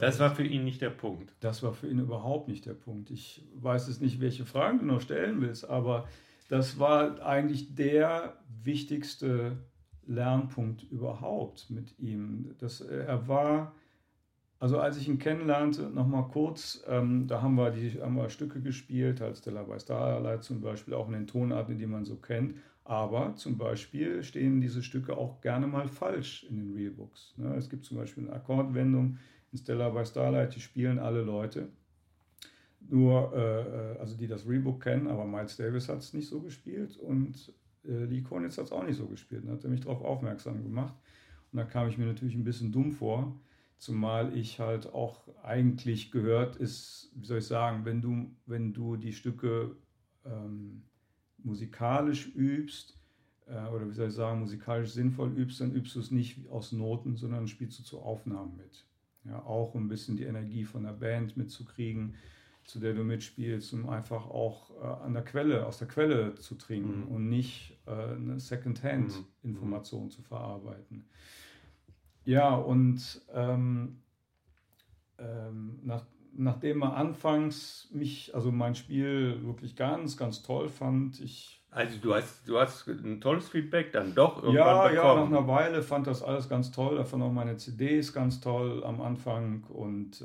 das 0.00 0.18
war 0.18 0.34
für 0.34 0.44
ihn 0.44 0.64
nicht 0.64 0.80
der 0.80 0.90
Punkt. 0.90 1.32
Das 1.40 1.62
war 1.62 1.72
für 1.72 1.88
ihn 1.88 2.00
überhaupt 2.00 2.48
nicht 2.48 2.66
der 2.66 2.74
Punkt. 2.74 3.10
Ich 3.10 3.46
weiß 3.54 3.86
es 3.88 4.00
nicht, 4.00 4.20
welche 4.20 4.44
Fragen 4.44 4.80
du 4.80 4.84
noch 4.84 5.00
stellen 5.00 5.40
willst, 5.40 5.68
aber 5.68 6.08
das 6.48 6.80
war 6.80 7.24
eigentlich 7.24 7.76
der 7.76 8.36
wichtigste 8.62 9.58
Lernpunkt 10.06 10.82
überhaupt 10.82 11.70
mit 11.70 11.96
ihm. 12.00 12.54
Das, 12.58 12.80
äh, 12.80 13.04
er 13.04 13.28
war, 13.28 13.74
also 14.60 14.78
als 14.78 14.98
ich 14.98 15.08
ihn 15.08 15.18
kennenlernte, 15.18 15.88
nochmal 15.88 16.28
kurz, 16.28 16.84
ähm, 16.86 17.26
da 17.26 17.40
haben 17.40 17.54
wir, 17.54 17.70
die, 17.70 17.98
haben 18.00 18.16
wir 18.16 18.28
Stücke 18.28 18.60
gespielt, 18.60 19.22
als 19.22 19.38
Stella 19.38 19.62
bei 19.62 19.78
Starlight 19.78 20.44
zum 20.44 20.60
Beispiel, 20.60 20.92
auch 20.92 21.06
in 21.06 21.14
den 21.14 21.26
Tonarten, 21.26 21.78
die 21.78 21.86
man 21.86 22.04
so 22.04 22.16
kennt. 22.16 22.56
Aber 22.84 23.34
zum 23.36 23.56
Beispiel 23.56 24.22
stehen 24.22 24.60
diese 24.60 24.82
Stücke 24.82 25.16
auch 25.16 25.40
gerne 25.40 25.66
mal 25.66 25.88
falsch 25.88 26.44
in 26.44 26.56
den 26.56 26.74
Realbooks. 26.74 27.34
Ne? 27.38 27.54
Es 27.56 27.70
gibt 27.70 27.86
zum 27.86 27.96
Beispiel 27.96 28.24
eine 28.24 28.34
Akkordwendung 28.34 29.16
in 29.50 29.58
Stella 29.58 29.88
by 29.88 30.04
Starlight, 30.04 30.54
die 30.54 30.60
spielen 30.60 30.98
alle 30.98 31.22
Leute. 31.22 31.68
Nur, 32.80 33.32
äh, 33.34 33.94
äh, 33.94 33.98
also 33.98 34.14
die 34.14 34.26
das 34.26 34.46
Rebook 34.46 34.82
kennen, 34.82 35.06
aber 35.06 35.24
Miles 35.24 35.56
Davis 35.56 35.88
hat 35.88 36.00
es 36.00 36.12
nicht 36.12 36.28
so 36.28 36.40
gespielt 36.42 36.98
und 36.98 37.50
äh, 37.86 38.04
Lee 38.04 38.20
Konitz 38.20 38.58
hat 38.58 38.66
es 38.66 38.72
auch 38.72 38.84
nicht 38.84 38.96
so 38.96 39.06
gespielt. 39.06 39.44
Und 39.44 39.52
hat 39.52 39.64
er 39.64 39.70
mich 39.70 39.80
darauf 39.80 40.02
aufmerksam 40.02 40.62
gemacht. 40.62 40.94
Und 41.50 41.56
da 41.56 41.64
kam 41.64 41.88
ich 41.88 41.96
mir 41.96 42.06
natürlich 42.06 42.34
ein 42.34 42.44
bisschen 42.44 42.72
dumm 42.72 42.92
vor, 42.92 43.34
zumal 43.80 44.36
ich 44.36 44.60
halt 44.60 44.92
auch 44.92 45.26
eigentlich 45.42 46.12
gehört 46.12 46.56
ist, 46.56 47.10
wie 47.14 47.26
soll 47.26 47.38
ich 47.38 47.46
sagen, 47.46 47.86
wenn 47.86 48.02
du, 48.02 48.30
wenn 48.44 48.74
du 48.74 48.96
die 48.96 49.14
Stücke 49.14 49.74
ähm, 50.26 50.82
musikalisch 51.38 52.28
übst, 52.34 53.00
äh, 53.46 53.68
oder 53.68 53.88
wie 53.88 53.94
soll 53.94 54.08
ich 54.08 54.14
sagen, 54.14 54.40
musikalisch 54.40 54.90
sinnvoll 54.90 55.32
übst, 55.32 55.62
dann 55.62 55.72
übst 55.72 55.96
du 55.96 56.00
es 56.00 56.10
nicht 56.10 56.46
aus 56.50 56.72
Noten, 56.72 57.16
sondern 57.16 57.48
spielst 57.48 57.78
du 57.78 57.82
zu 57.82 58.00
Aufnahmen 58.00 58.54
mit. 58.58 58.86
Ja, 59.24 59.42
auch 59.44 59.74
um 59.74 59.86
ein 59.86 59.88
bisschen 59.88 60.16
die 60.16 60.24
Energie 60.24 60.64
von 60.64 60.82
der 60.82 60.92
Band 60.92 61.38
mitzukriegen, 61.38 62.16
zu 62.64 62.80
der 62.80 62.92
du 62.92 63.02
mitspielst, 63.02 63.72
um 63.72 63.88
einfach 63.88 64.26
auch 64.26 64.70
äh, 64.78 65.04
an 65.04 65.14
der 65.14 65.24
Quelle, 65.24 65.66
aus 65.66 65.78
der 65.78 65.88
Quelle 65.88 66.34
zu 66.34 66.54
trinken 66.56 67.06
mhm. 67.06 67.08
und 67.08 67.28
nicht 67.30 67.78
äh, 67.86 67.90
eine 67.90 68.38
Secondhand-Information 68.38 70.04
mhm. 70.04 70.10
zu 70.10 70.20
verarbeiten. 70.20 71.06
Ja, 72.30 72.54
und 72.54 73.20
ähm, 73.34 74.02
ähm, 75.18 75.80
nach, 75.82 76.04
nachdem 76.32 76.82
er 76.82 76.94
anfangs 76.94 77.88
mich, 77.92 78.32
also 78.36 78.52
mein 78.52 78.76
Spiel 78.76 79.44
wirklich 79.44 79.74
ganz, 79.74 80.16
ganz 80.16 80.42
toll 80.42 80.68
fand, 80.68 81.20
ich 81.20 81.56
also 81.72 81.98
du 81.98 82.14
hast, 82.14 82.48
du 82.48 82.58
hast 82.58 82.88
ein 82.88 83.20
tolles 83.20 83.48
Feedback 83.48 83.92
dann 83.92 84.12
doch 84.14 84.42
irgendwann 84.42 84.54
ja, 84.54 84.88
bekommen. 84.88 84.96
Ja, 84.96 85.14
nach 85.14 85.26
einer 85.26 85.46
Weile 85.46 85.82
fand 85.82 86.06
das 86.08 86.20
alles 86.20 86.48
ganz 86.48 86.72
toll. 86.72 87.04
Fand 87.04 87.22
auch 87.22 87.30
meine 87.30 87.56
CDs 87.58 88.12
ganz 88.12 88.40
toll 88.40 88.82
am 88.84 89.00
Anfang 89.00 89.62
und 89.68 90.20
äh, 90.20 90.24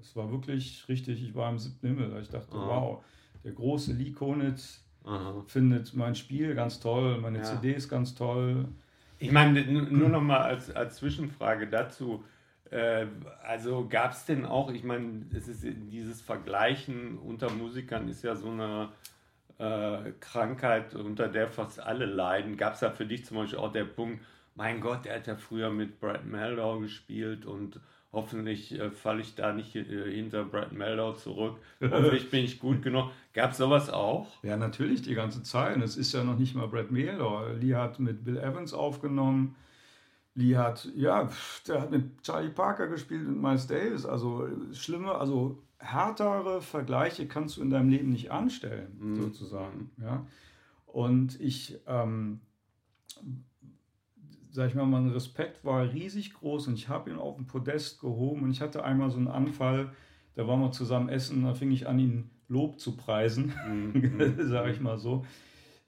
es 0.00 0.14
war 0.14 0.30
wirklich 0.30 0.88
richtig, 0.88 1.20
ich 1.20 1.34
war 1.34 1.50
im 1.50 1.58
siebten 1.58 1.88
Himmel. 1.88 2.16
Ich 2.22 2.28
dachte, 2.28 2.56
Aha. 2.56 2.66
wow, 2.68 3.04
der 3.42 3.52
große 3.52 3.92
Lee 3.92 4.12
Konitz 4.12 4.84
Aha. 5.02 5.42
findet 5.46 5.94
mein 5.94 6.14
Spiel 6.14 6.54
ganz 6.54 6.78
toll, 6.78 7.18
meine 7.20 7.38
ja. 7.38 7.44
CDs 7.44 7.88
ganz 7.88 8.14
toll. 8.14 8.66
Ich 9.24 9.32
meine, 9.32 9.64
nur 9.64 10.10
noch 10.10 10.20
mal 10.20 10.42
als, 10.42 10.70
als 10.70 10.96
Zwischenfrage 10.96 11.66
dazu. 11.66 12.22
Äh, 12.70 13.06
also 13.42 13.88
gab 13.88 14.12
es 14.12 14.26
denn 14.26 14.44
auch, 14.44 14.70
ich 14.70 14.84
meine, 14.84 15.24
es 15.34 15.48
ist 15.48 15.64
dieses 15.64 16.20
Vergleichen 16.20 17.16
unter 17.16 17.48
Musikern 17.48 18.06
ist 18.08 18.22
ja 18.22 18.36
so 18.36 18.50
eine 18.50 18.90
äh, 19.56 20.12
Krankheit, 20.20 20.94
unter 20.94 21.28
der 21.28 21.48
fast 21.48 21.80
alle 21.80 22.04
leiden. 22.04 22.58
Gab 22.58 22.74
es 22.74 22.80
da 22.80 22.90
für 22.90 23.06
dich 23.06 23.24
zum 23.24 23.38
Beispiel 23.38 23.60
auch 23.60 23.72
der 23.72 23.86
Punkt, 23.86 24.22
mein 24.56 24.82
Gott, 24.82 25.06
der 25.06 25.16
hat 25.16 25.26
ja 25.26 25.36
früher 25.36 25.70
mit 25.70 26.00
Brad 26.00 26.26
Meldau 26.26 26.80
gespielt 26.80 27.46
und 27.46 27.80
hoffentlich 28.14 28.78
äh, 28.78 28.90
falle 28.90 29.20
ich 29.20 29.34
da 29.34 29.52
nicht 29.52 29.76
äh, 29.76 30.10
hinter 30.10 30.44
Brad 30.44 30.72
Meldau 30.72 31.12
zurück. 31.12 31.58
Hoffentlich 31.80 32.30
bin 32.30 32.44
ich 32.44 32.60
gut 32.60 32.82
genug. 32.82 33.10
Gab 33.32 33.50
es 33.50 33.58
sowas 33.58 33.90
auch? 33.90 34.28
Ja, 34.42 34.56
natürlich 34.56 35.02
die 35.02 35.14
ganze 35.14 35.42
Zeit. 35.42 35.76
Und 35.76 35.82
es 35.82 35.96
ist 35.96 36.14
ja 36.14 36.24
noch 36.24 36.38
nicht 36.38 36.54
mal 36.54 36.68
Brad 36.68 36.90
Meldau. 36.90 37.46
Lee 37.60 37.74
hat 37.74 37.98
mit 37.98 38.24
Bill 38.24 38.38
Evans 38.38 38.72
aufgenommen. 38.72 39.56
Lee 40.34 40.56
hat, 40.56 40.88
ja, 40.96 41.28
der 41.68 41.82
hat 41.82 41.90
mit 41.90 42.22
Charlie 42.22 42.50
Parker 42.50 42.88
gespielt 42.88 43.26
und 43.26 43.40
Miles 43.40 43.66
Davis. 43.66 44.06
Also 44.06 44.48
schlimme, 44.72 45.14
also 45.14 45.62
härtere 45.78 46.62
Vergleiche 46.62 47.26
kannst 47.28 47.56
du 47.56 47.62
in 47.62 47.70
deinem 47.70 47.90
Leben 47.90 48.10
nicht 48.10 48.30
anstellen, 48.30 48.96
mhm. 48.98 49.22
sozusagen. 49.22 49.90
Ja? 49.98 50.26
Und 50.86 51.40
ich, 51.40 51.78
ähm, 51.86 52.40
sag 54.54 54.68
ich 54.68 54.76
mal, 54.76 54.86
mein 54.86 55.08
Respekt 55.08 55.64
war 55.64 55.82
riesig 55.92 56.32
groß 56.34 56.68
und 56.68 56.74
ich 56.74 56.88
habe 56.88 57.10
ihn 57.10 57.16
auf 57.16 57.34
den 57.34 57.46
Podest 57.46 58.00
gehoben 58.00 58.44
und 58.44 58.52
ich 58.52 58.60
hatte 58.60 58.84
einmal 58.84 59.10
so 59.10 59.16
einen 59.16 59.26
Anfall, 59.26 59.90
da 60.36 60.46
waren 60.46 60.60
wir 60.60 60.70
zusammen 60.70 61.08
essen, 61.08 61.42
da 61.42 61.54
fing 61.54 61.72
ich 61.72 61.88
an, 61.88 61.98
ihn 61.98 62.30
Lob 62.46 62.78
zu 62.78 62.96
preisen, 62.96 63.52
mhm. 63.66 64.36
sage 64.46 64.70
ich 64.70 64.80
mal 64.80 64.96
so. 64.96 65.26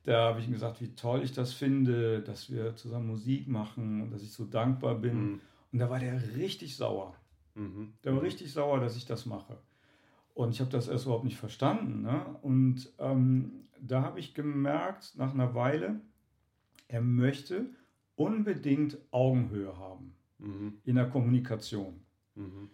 Da 0.02 0.30
habe 0.30 0.40
ich 0.40 0.49
ihm 0.49 0.52
gesagt, 0.52 0.80
wie 0.80 0.94
toll 0.96 1.23
ich 1.23 1.32
das 1.32 1.52
finde, 1.52 2.23
dass 2.23 2.50
wir 2.50 2.75
zusammen 2.75 3.06
Musik 3.06 3.46
machen 3.46 4.02
und 4.02 4.11
dass 4.11 4.23
ich 4.23 4.32
so 4.32 4.44
dankbar 4.44 4.96
bin. 4.96 5.16
Mhm. 5.16 5.40
Und 5.73 5.78
da 5.78 5.88
war 5.88 6.00
der 6.00 6.20
richtig 6.37 6.76
sauer. 6.76 7.14
Mhm. 7.54 7.92
Der 8.02 8.14
war 8.14 8.23
richtig 8.23 8.52
sauer, 8.52 8.80
dass 8.80 8.96
ich 8.96 9.06
das 9.06 9.26
mache. 9.26 9.58
Und 10.35 10.50
ich 10.50 10.61
habe 10.61 10.70
das 10.70 10.88
erst 10.88 11.04
überhaupt 11.04 11.25
nicht 11.25 11.38
verstanden. 11.38 12.02
Ne? 12.02 12.37
Und 12.42 12.92
ähm, 12.99 13.68
da 13.80 14.02
habe 14.02 14.18
ich 14.18 14.35
gemerkt, 14.35 15.12
nach 15.16 15.35
einer 15.35 15.54
Weile, 15.54 16.00
er 16.88 17.00
möchte 17.00 17.66
unbedingt 18.16 18.99
Augenhöhe 19.11 19.76
haben 19.78 20.14
mhm. 20.38 20.78
in 20.85 20.96
der 20.96 21.08
Kommunikation. 21.08 22.00
Mhm. 22.35 22.70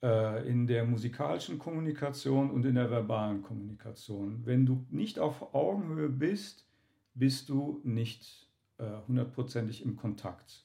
Äh, 0.00 0.48
in 0.48 0.68
der 0.68 0.84
musikalischen 0.84 1.58
Kommunikation 1.58 2.50
und 2.50 2.64
in 2.64 2.76
der 2.76 2.88
verbalen 2.88 3.42
Kommunikation. 3.42 4.46
Wenn 4.46 4.64
du 4.64 4.86
nicht 4.90 5.18
auf 5.18 5.54
Augenhöhe 5.54 6.08
bist, 6.08 6.68
bist 7.14 7.48
du 7.48 7.80
nicht 7.82 8.48
äh, 8.78 8.84
hundertprozentig 9.08 9.84
im 9.84 9.96
Kontakt. 9.96 10.64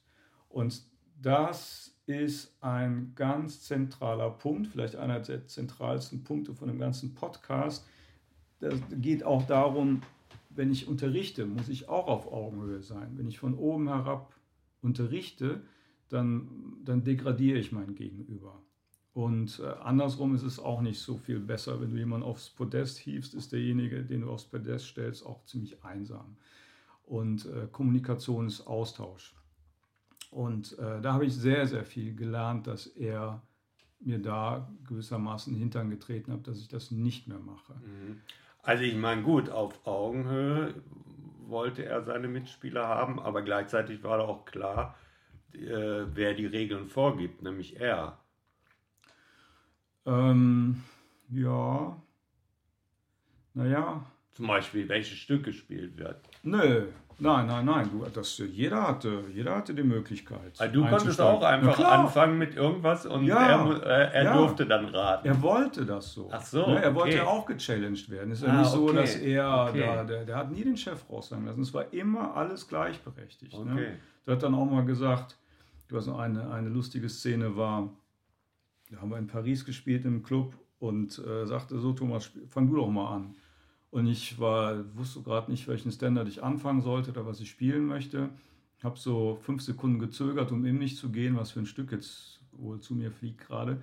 Und 0.50 0.84
das 1.20 1.96
ist 2.06 2.56
ein 2.62 3.14
ganz 3.16 3.64
zentraler 3.64 4.30
Punkt, 4.30 4.68
vielleicht 4.68 4.98
einer 4.98 5.20
der 5.20 5.48
zentralsten 5.48 6.24
Punkte 6.24 6.54
von 6.54 6.68
dem 6.68 6.78
ganzen 6.78 7.16
Podcast. 7.16 7.88
Das 8.60 8.80
geht 8.92 9.24
auch 9.24 9.48
darum, 9.48 10.04
wenn 10.56 10.72
ich 10.72 10.88
unterrichte, 10.88 11.46
muss 11.46 11.70
ich 11.70 11.90
auch 11.90 12.08
auf 12.08 12.32
Augenhöhe 12.32 12.82
sein. 12.82 13.18
Wenn 13.18 13.28
ich 13.28 13.40
von 13.40 13.56
oben 13.56 13.88
herab 13.88 14.36
unterrichte, 14.82 15.62
dann, 16.10 16.78
dann 16.84 17.04
degradiere 17.04 17.58
ich 17.58 17.72
mein 17.72 17.96
Gegenüber. 17.96 18.62
Und 19.14 19.60
äh, 19.60 19.68
andersrum 19.84 20.34
ist 20.34 20.44
es 20.44 20.60
auch 20.60 20.82
nicht 20.82 21.00
so 21.00 21.18
viel 21.18 21.40
besser. 21.40 21.80
Wenn 21.80 21.92
du 21.92 21.98
jemanden 21.98 22.26
aufs 22.26 22.50
Podest 22.50 22.98
hiefst, 22.98 23.34
ist 23.34 23.52
derjenige, 23.52 24.04
den 24.04 24.22
du 24.22 24.30
aufs 24.30 24.46
Podest 24.46 24.88
stellst, 24.88 25.26
auch 25.26 25.44
ziemlich 25.46 25.84
einsam. 25.84 26.36
Und 27.06 27.46
äh, 27.46 27.68
Kommunikation 27.72 28.48
ist 28.48 28.62
Austausch. 28.66 29.36
Und 30.32 30.78
äh, 30.80 31.00
da 31.00 31.14
habe 31.14 31.26
ich 31.26 31.36
sehr, 31.36 31.68
sehr 31.68 31.86
viel 31.86 32.16
gelernt, 32.16 32.66
dass 32.66 32.88
er 32.88 33.44
mir 34.00 34.20
da 34.20 34.72
gewissermaßen 34.88 35.54
Hintern 35.56 35.92
getreten 35.92 36.32
hat, 36.32 36.48
dass 36.48 36.58
ich 36.58 36.68
das 36.68 36.90
nicht 36.90 37.28
mehr 37.28 37.40
mache. 37.40 37.74
Mhm. 37.76 38.20
Also 38.64 38.84
ich 38.84 38.96
meine, 38.96 39.22
gut, 39.22 39.50
auf 39.50 39.86
Augenhöhe 39.86 40.74
wollte 41.48 41.86
er 41.86 42.02
seine 42.04 42.28
Mitspieler 42.28 42.88
haben, 42.88 43.20
aber 43.20 43.42
gleichzeitig 43.42 44.04
war 44.04 44.18
da 44.18 44.24
auch 44.24 44.46
klar, 44.46 44.98
äh, 45.54 46.06
wer 46.14 46.34
die 46.34 46.46
Regeln 46.46 46.88
vorgibt, 46.88 47.44
nämlich 47.44 47.80
er. 47.80 48.18
Ähm, 50.06 50.82
ja, 51.30 52.02
naja. 53.54 54.06
Zum 54.34 54.48
Beispiel, 54.48 54.90
welches 54.90 55.20
Stück 55.20 55.44
gespielt 55.44 55.98
wird. 55.98 56.28
Nö, 56.42 56.88
Nein, 57.20 57.48
nein, 57.48 57.66
nein. 57.66 57.90
Du, 57.92 58.06
das, 58.14 58.38
jeder, 58.38 58.88
hatte, 58.88 59.24
jeder 59.34 59.56
hatte 59.56 59.74
die 59.74 59.84
Möglichkeit. 59.84 60.54
Also 60.58 60.74
du 60.74 60.88
konntest 60.88 61.22
auch 61.22 61.42
einfach 61.42 61.80
anfangen 61.80 62.38
mit 62.38 62.56
irgendwas 62.56 63.06
und 63.06 63.26
ja, 63.26 63.48
er, 63.48 63.84
äh, 63.84 64.14
er 64.14 64.24
ja. 64.24 64.34
durfte 64.38 64.66
dann 64.66 64.86
raten. 64.86 65.28
Er 65.28 65.42
wollte 65.42 65.86
das 65.86 66.14
so. 66.14 66.30
Ach 66.32 66.42
so. 66.42 66.68
Ne, 66.68 66.82
er 66.82 66.92
okay. 66.92 66.96
wollte 66.96 67.28
auch 67.28 67.46
gechallenged 67.46 68.10
werden. 68.10 68.32
Es 68.32 68.42
ist 68.42 68.48
ja 68.48 68.54
ah, 68.54 68.60
nicht 68.60 68.72
so, 68.72 68.84
okay. 68.86 68.96
dass 68.96 69.16
er 69.16 69.68
okay. 69.70 69.80
da, 69.80 70.04
der, 70.04 70.26
der, 70.26 70.36
hat 70.36 70.52
nie 70.52 70.64
den 70.64 70.78
Chef 70.78 71.10
raussagen 71.10 71.46
lassen. 71.46 71.62
Es 71.62 71.74
war 71.74 71.92
immer 71.94 72.36
alles 72.36 72.68
gleichberechtigt. 72.68 73.54
Ne? 73.54 73.60
Okay. 73.60 73.74
Ne? 73.74 73.98
Der 74.26 74.36
hat 74.36 74.44
dann 74.44 74.56
auch 74.56 74.66
mal 74.66 74.86
gesagt, 74.86 75.38
du 75.88 75.98
hast 75.98 76.10
eine, 76.10 76.52
eine 76.52 76.70
lustige 76.70 77.10
Szene 77.10 77.56
war, 77.56 77.90
da 78.90 79.02
haben 79.02 79.10
wir 79.10 79.18
in 79.18 79.28
Paris 79.28 79.66
gespielt 79.66 80.06
im 80.06 80.24
Club 80.24 80.56
und 80.80 81.18
äh, 81.20 81.46
sagte 81.46 81.80
so, 81.80 81.94
Thomas, 81.94 82.32
fang 82.50 82.68
du 82.70 82.76
doch 82.76 82.90
mal 82.90 83.16
an. 83.16 83.36
Und 83.94 84.08
ich 84.08 84.40
war, 84.40 84.84
wusste 84.98 85.22
gerade 85.22 85.52
nicht, 85.52 85.68
welchen 85.68 85.92
Standard 85.92 86.28
ich 86.28 86.42
anfangen 86.42 86.82
sollte 86.82 87.12
oder 87.12 87.28
was 87.28 87.40
ich 87.40 87.52
spielen 87.52 87.86
möchte. 87.86 88.32
habe 88.84 88.98
so 88.98 89.38
fünf 89.44 89.62
Sekunden 89.62 90.00
gezögert, 90.00 90.52
um 90.52 90.66
ihm 90.66 90.80
nicht 90.80 90.98
zu 90.98 91.12
gehen, 91.12 91.38
was 91.38 91.52
für 91.52 91.60
ein 91.60 91.68
Stück 91.68 91.92
jetzt 91.92 92.40
wohl 92.54 92.80
zu 92.80 92.96
mir 92.96 93.12
fliegt 93.12 93.46
gerade. 93.46 93.74
Und 93.74 93.82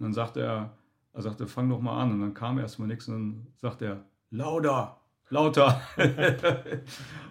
dann 0.00 0.12
sagte 0.12 0.42
er, 0.42 0.76
er 1.14 1.22
sagte, 1.22 1.46
fang 1.46 1.70
doch 1.70 1.80
mal 1.80 1.98
an. 1.98 2.12
Und 2.12 2.20
dann 2.20 2.34
kam 2.34 2.58
erstmal 2.58 2.88
nichts 2.88 3.08
und 3.08 3.14
dann 3.14 3.46
sagte 3.56 3.86
er, 3.86 4.04
lauter, 4.28 5.00
lauter. 5.30 5.80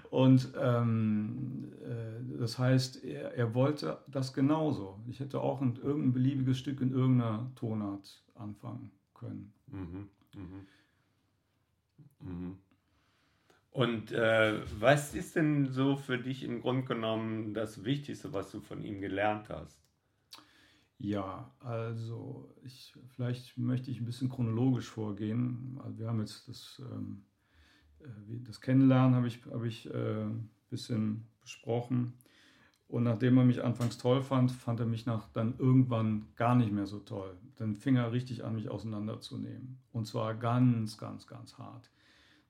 und 0.09 0.49
ähm, 0.59 1.71
äh, 1.83 2.39
das 2.39 2.57
heißt, 2.57 3.03
er, 3.03 3.35
er, 3.35 3.53
wollte 3.53 3.99
das 4.07 4.33
genauso. 4.33 4.99
Ich 5.07 5.19
hätte 5.19 5.39
auch 5.39 5.61
ein, 5.61 5.75
irgendein 5.83 6.13
beliebiges 6.13 6.57
Stück 6.57 6.81
in 6.81 6.91
irgendeiner 6.93 7.51
Tonart 7.53 8.23
anfangen 8.33 8.89
können. 9.13 9.53
Mhm. 9.67 10.09
Mhm. 10.33 10.65
Mhm. 12.19 12.57
Und 13.71 14.11
äh, 14.11 14.61
was 14.79 15.13
ist 15.13 15.35
denn 15.35 15.71
so 15.71 15.97
für 15.97 16.17
dich 16.17 16.43
im 16.43 16.61
Grunde 16.61 16.85
genommen 16.85 17.53
das 17.53 17.83
Wichtigste, 17.83 18.33
was 18.33 18.51
du 18.51 18.59
von 18.59 18.83
ihm 18.83 19.01
gelernt 19.01 19.49
hast? 19.49 19.77
Ja, 20.97 21.51
also 21.59 22.55
ich, 22.63 22.95
vielleicht 23.09 23.55
möchte 23.57 23.91
ich 23.91 23.99
ein 23.99 24.05
bisschen 24.05 24.29
chronologisch 24.29 24.89
vorgehen. 24.89 25.79
Also 25.83 25.99
wir 25.99 26.07
haben 26.07 26.19
jetzt 26.21 26.47
das, 26.47 26.81
ähm, 26.91 27.23
äh, 27.99 28.39
das 28.45 28.61
Kennenlernen 28.61 29.13
habe 29.13 29.27
ich, 29.27 29.45
hab 29.45 29.63
ich 29.63 29.87
äh, 29.93 30.23
ein 30.23 30.49
bisschen 30.71 31.27
besprochen. 31.41 32.13
Und 32.87 33.03
nachdem 33.03 33.37
er 33.37 33.43
mich 33.43 33.63
anfangs 33.63 33.97
toll 33.97 34.23
fand, 34.23 34.51
fand 34.51 34.79
er 34.79 34.85
mich 34.85 35.05
nach 35.05 35.27
dann 35.33 35.55
irgendwann 35.59 36.25
gar 36.35 36.55
nicht 36.55 36.71
mehr 36.71 36.87
so 36.87 36.99
toll. 36.99 37.37
Dann 37.57 37.75
fing 37.75 37.97
er 37.97 38.11
richtig 38.11 38.43
an, 38.43 38.55
mich 38.55 38.69
auseinanderzunehmen. 38.69 39.77
Und 39.91 40.07
zwar 40.07 40.33
ganz, 40.33 40.97
ganz, 40.97 41.27
ganz 41.27 41.57
hart. 41.57 41.91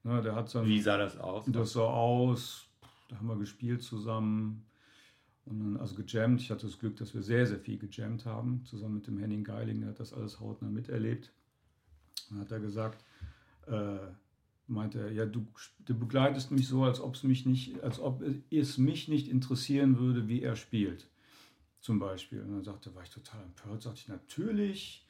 Ne, 0.07 0.21
der 0.21 0.35
hat 0.35 0.55
ein, 0.55 0.65
Wie 0.65 0.79
sah 0.79 0.97
das 0.97 1.17
aus? 1.17 1.43
Das 1.47 1.73
sah 1.73 1.81
aus, 1.81 2.65
da 3.09 3.17
haben 3.17 3.27
wir 3.27 3.35
gespielt 3.35 3.83
zusammen. 3.83 4.65
Und 5.43 5.59
dann, 5.59 5.77
also 5.77 5.95
gejammt. 5.95 6.39
Ich 6.39 6.49
hatte 6.49 6.65
das 6.65 6.79
Glück, 6.79 6.95
dass 6.95 7.13
wir 7.13 7.21
sehr, 7.21 7.45
sehr 7.45 7.59
viel 7.59 7.77
gejammt 7.77 8.25
haben, 8.25 8.63
zusammen 8.63 8.95
mit 8.95 9.07
dem 9.07 9.17
Henning 9.17 9.43
Geiling, 9.43 9.81
der 9.81 9.89
hat 9.89 9.99
das 9.99 10.13
alles 10.13 10.39
hautnah 10.39 10.69
miterlebt. 10.69 11.33
Dann 12.29 12.39
hat 12.39 12.51
er 12.51 12.61
gesagt, 12.61 13.03
äh, 13.67 13.97
meinte 14.67 14.99
er, 14.99 15.11
ja, 15.11 15.25
du, 15.25 15.45
du 15.85 15.99
begleitest 15.99 16.51
mich 16.51 16.69
so, 16.69 16.83
als, 16.83 17.01
ob's 17.01 17.23
mich 17.23 17.45
nicht, 17.45 17.83
als 17.83 17.99
ob 17.99 18.23
es 18.49 18.77
mich 18.77 19.09
nicht 19.09 19.27
interessieren 19.27 19.99
würde, 19.99 20.29
wie 20.29 20.41
er 20.41 20.55
spielt. 20.55 21.09
Zum 21.81 21.99
Beispiel. 21.99 22.41
Und 22.41 22.51
dann 22.51 22.63
sagte, 22.63 22.95
war 22.95 23.03
ich 23.03 23.09
total 23.09 23.43
empört, 23.43 23.81
sagte 23.81 23.99
ich, 23.99 24.07
natürlich 24.07 25.05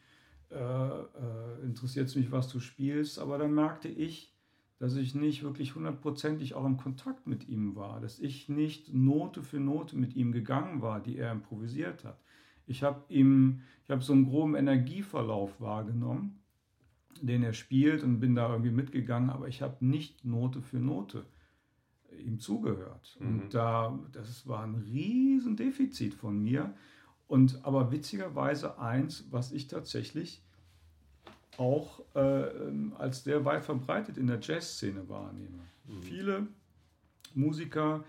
äh, 0.50 0.56
äh, 0.56 1.62
interessiert 1.64 2.08
es 2.08 2.16
mich, 2.16 2.32
was 2.32 2.50
du 2.50 2.60
spielst, 2.60 3.20
aber 3.20 3.38
dann 3.38 3.54
merkte 3.54 3.90
ich, 3.90 4.34
dass 4.80 4.96
ich 4.96 5.16
nicht 5.16 5.44
wirklich 5.44 5.76
hundertprozentig 5.76 6.54
auch 6.54 6.66
im 6.66 6.78
Kontakt 6.78 7.28
mit 7.28 7.48
ihm 7.48 7.76
war, 7.76 8.00
dass 8.00 8.20
ich 8.20 8.48
nicht 8.48 8.94
Note 8.94 9.42
für 9.42 9.60
Note 9.60 9.98
mit 9.98 10.16
ihm 10.16 10.32
gegangen 10.32 10.82
war, 10.82 11.00
die 11.00 11.18
er 11.18 11.32
improvisiert 11.32 12.04
hat. 12.04 12.20
Ich 12.68 12.84
habe 12.84 13.04
ihm, 13.10 13.62
ich 13.86 13.90
habe 13.90 14.04
so 14.04 14.14
einen 14.14 14.26
groben 14.26 14.56
Energieverlauf 14.56 15.60
wahrgenommen 15.60 16.40
den 17.22 17.44
er 17.44 17.54
spielt 17.54 18.04
und 18.04 18.20
bin 18.20 18.36
da 18.36 18.50
irgendwie 18.50 18.72
mitgegangen, 18.72 19.30
aber 19.30 19.48
ich 19.48 19.62
habe 19.62 19.86
nicht 19.86 20.26
Note 20.26 20.62
für 20.62 20.80
Note 20.80 21.26
ihm 22.18 22.40
zugehört. 22.40 23.18
Mhm. 23.20 23.28
Und 23.28 23.54
da, 23.54 24.00
das 24.12 24.48
war 24.48 24.64
ein 24.64 24.76
Riesendefizit 24.76 26.14
von 26.14 26.42
mir. 26.42 26.74
Und 27.28 27.66
aber 27.66 27.92
witzigerweise 27.92 28.80
eins, 28.80 29.28
was 29.32 29.52
ich 29.52 29.68
tatsächlich 29.68 30.44
auch 31.58 32.02
äh, 32.16 32.46
als 32.98 33.24
sehr 33.24 33.44
weit 33.46 33.64
verbreitet 33.64 34.18
in 34.18 34.28
der 34.28 34.40
Jazzszene 34.40 35.08
wahrnehme. 35.10 35.60
Mhm. 35.86 36.02
Viele 36.02 36.48
Musiker 37.34 38.04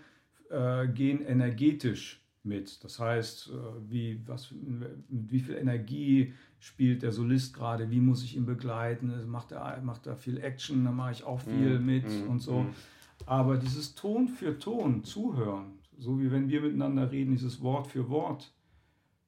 äh, 0.49 0.87
gehen 0.87 1.21
energetisch 1.21 2.23
mit. 2.43 2.83
Das 2.83 2.99
heißt, 2.99 3.49
äh, 3.49 3.91
wie, 3.91 4.21
was, 4.25 4.51
mit 4.51 4.89
wie 5.09 5.39
viel 5.39 5.55
Energie 5.55 6.33
spielt 6.59 7.03
der 7.03 7.11
Solist 7.11 7.53
gerade, 7.53 7.89
wie 7.89 7.99
muss 7.99 8.23
ich 8.23 8.35
ihn 8.35 8.45
begleiten, 8.45 9.27
macht 9.27 9.51
er, 9.51 9.81
macht 9.81 10.07
er 10.07 10.15
viel 10.15 10.39
Action, 10.39 10.83
dann 10.83 10.95
mache 10.95 11.11
ich 11.11 11.23
auch 11.23 11.39
viel 11.39 11.79
mm, 11.79 11.85
mit 11.85 12.05
mm, 12.05 12.29
und 12.29 12.39
so. 12.39 12.63
Mm. 12.63 12.73
Aber 13.25 13.57
dieses 13.57 13.95
Ton 13.95 14.27
für 14.27 14.57
Ton 14.59 15.03
zuhören, 15.03 15.79
so 15.97 16.19
wie 16.19 16.31
wenn 16.31 16.49
wir 16.49 16.61
miteinander 16.61 17.11
reden, 17.11 17.31
dieses 17.31 17.61
Wort 17.61 17.87
für 17.87 18.09
Wort 18.09 18.53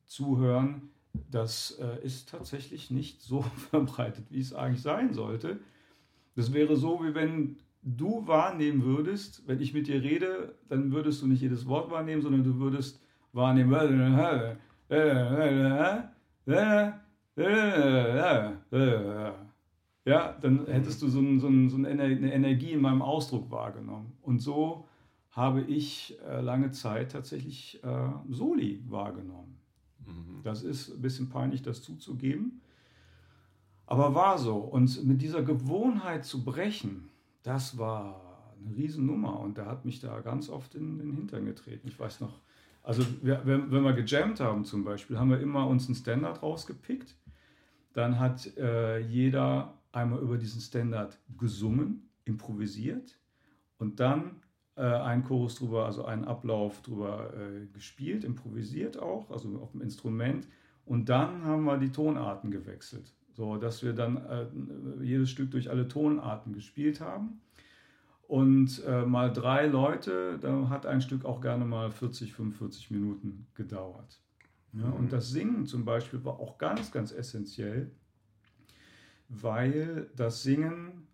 zuhören, 0.06 0.90
das 1.14 1.80
äh, 1.80 2.04
ist 2.06 2.30
tatsächlich 2.30 2.92
nicht 2.92 3.22
so 3.22 3.42
verbreitet, 3.70 4.26
wie 4.30 4.40
es 4.40 4.54
eigentlich 4.54 4.82
sein 4.82 5.14
sollte. 5.14 5.60
Das 6.36 6.54
wäre 6.54 6.76
so, 6.76 7.04
wie 7.04 7.14
wenn 7.14 7.58
du 7.82 8.28
wahrnehmen 8.28 8.84
würdest, 8.84 9.48
wenn 9.48 9.60
ich 9.60 9.74
mit 9.74 9.88
dir 9.88 10.02
rede, 10.02 10.56
dann 10.70 10.92
würdest 10.92 11.22
du 11.22 11.28
nicht 11.28 11.42
jedes 11.42 11.68
Wort 11.68 11.90
wahrnehmen, 11.90 12.22
sondern 12.22 12.44
du 12.44 12.60
würdest 12.60 13.02
wahrnehmen, 13.34 13.72
ja, 20.06 20.34
dann 20.42 20.66
hättest 20.68 21.02
du 21.02 21.08
so, 21.08 21.20
ein, 21.20 21.40
so, 21.40 21.48
ein, 21.48 21.70
so, 21.70 21.78
eine 21.78 22.34
Energie 22.34 22.72
in 22.72 22.82
meinem 22.82 23.02
Ausdruck 23.02 23.50
wahrgenommen. 23.52 24.14
Und 24.22 24.40
so 24.40 24.86
habe 25.32 25.62
ich 25.62 26.18
äh, 26.28 26.42
lange 26.42 26.72
Zeit 26.72 27.12
tatsächlich 27.12 27.82
äh, 27.84 28.10
Soli 28.30 28.84
wahrgenommen. 28.88 29.51
Mhm. 30.06 30.42
Das 30.44 30.64
ist 30.64 30.94
ein 30.94 31.02
bisschen 31.02 31.30
peinlich, 31.30 31.62
das 31.62 31.82
zuzugeben, 31.82 32.62
aber 33.86 34.16
war 34.16 34.38
so. 34.38 34.58
Und 34.58 35.04
mit 35.06 35.22
dieser 35.22 35.44
Gewohnheit 35.44 36.26
zu 36.26 36.44
brechen, 36.44 37.10
das 37.44 37.78
war 37.78 38.22
eine 38.60 38.76
Riesennummer 38.76 39.40
und 39.40 39.58
der 39.58 39.66
hat 39.66 39.86
mich 39.86 40.00
da 40.00 40.20
ganz 40.22 40.50
oft 40.50 40.76
in 40.76 40.98
den 41.00 41.12
Hintern 41.14 41.46
getreten. 41.46 41.88
Ich 41.88 42.00
weiß 42.00 42.20
noch, 42.22 42.40
also 42.84 43.04
wir, 43.22 43.42
wenn, 43.46 43.72
wenn 43.72 43.84
wir 43.84 43.94
gejammt 43.94 44.40
haben 44.40 44.66
zum 44.66 44.84
Beispiel, 44.84 45.20
haben 45.20 45.30
wir 45.30 45.40
immer 45.40 45.68
uns 45.68 45.88
einen 45.88 45.96
Standard 45.96 46.42
rausgepickt 46.42 47.16
dann 47.94 48.20
hat 48.20 48.58
äh, 48.58 49.00
jeder 49.00 49.78
einmal 49.92 50.20
über 50.20 50.38
diesen 50.38 50.62
Standard 50.62 51.18
gesungen, 51.38 52.10
improvisiert 52.24 53.20
und 53.78 54.00
dann 54.00 54.42
äh, 54.82 54.84
einen 54.84 55.24
Chorus 55.24 55.56
drüber, 55.56 55.86
also 55.86 56.06
einen 56.06 56.26
Ablauf 56.26 56.82
drüber 56.82 57.32
äh, 57.36 57.68
gespielt, 57.68 58.24
improvisiert 58.24 59.00
auch, 59.00 59.30
also 59.30 59.60
auf 59.62 59.74
dem 59.74 59.82
Instrument. 59.82 60.48
Und 60.86 61.08
dann 61.10 61.46
haben 61.46 61.66
wir 61.66 61.78
die 61.78 61.92
Tonarten 61.92 62.50
gewechselt, 62.50 63.14
so 63.32 63.58
dass 63.58 63.84
wir 63.84 63.94
dann 63.94 64.18
äh, 64.18 64.48
jedes 65.04 65.30
Stück 65.30 65.52
durch 65.52 65.70
alle 65.70 65.88
Tonarten 65.88 66.52
gespielt 66.54 67.00
haben. 67.00 67.42
Und 68.28 68.84
äh, 68.88 69.06
mal 69.06 69.32
drei 69.32 69.68
Leute, 69.68 70.40
da 70.42 70.70
hat 70.70 70.88
ein 70.88 71.02
Stück 71.02 71.26
auch 71.26 71.42
gerne 71.42 71.66
mal 71.66 71.92
40, 71.92 72.34
45 72.34 72.90
Minuten 72.90 73.46
gedauert. 73.54 74.20
Ja, 74.74 74.88
mhm. 74.88 74.94
Und 74.94 75.14
das 75.14 75.30
Singen 75.30 75.68
zum 75.68 75.86
Beispiel 75.86 76.24
war 76.26 76.40
auch 76.40 76.58
ganz, 76.58 76.92
ganz 76.92 77.12
essentiell, 77.12 77.92
weil 79.30 80.10
das 80.16 80.42
Singen 80.42 81.08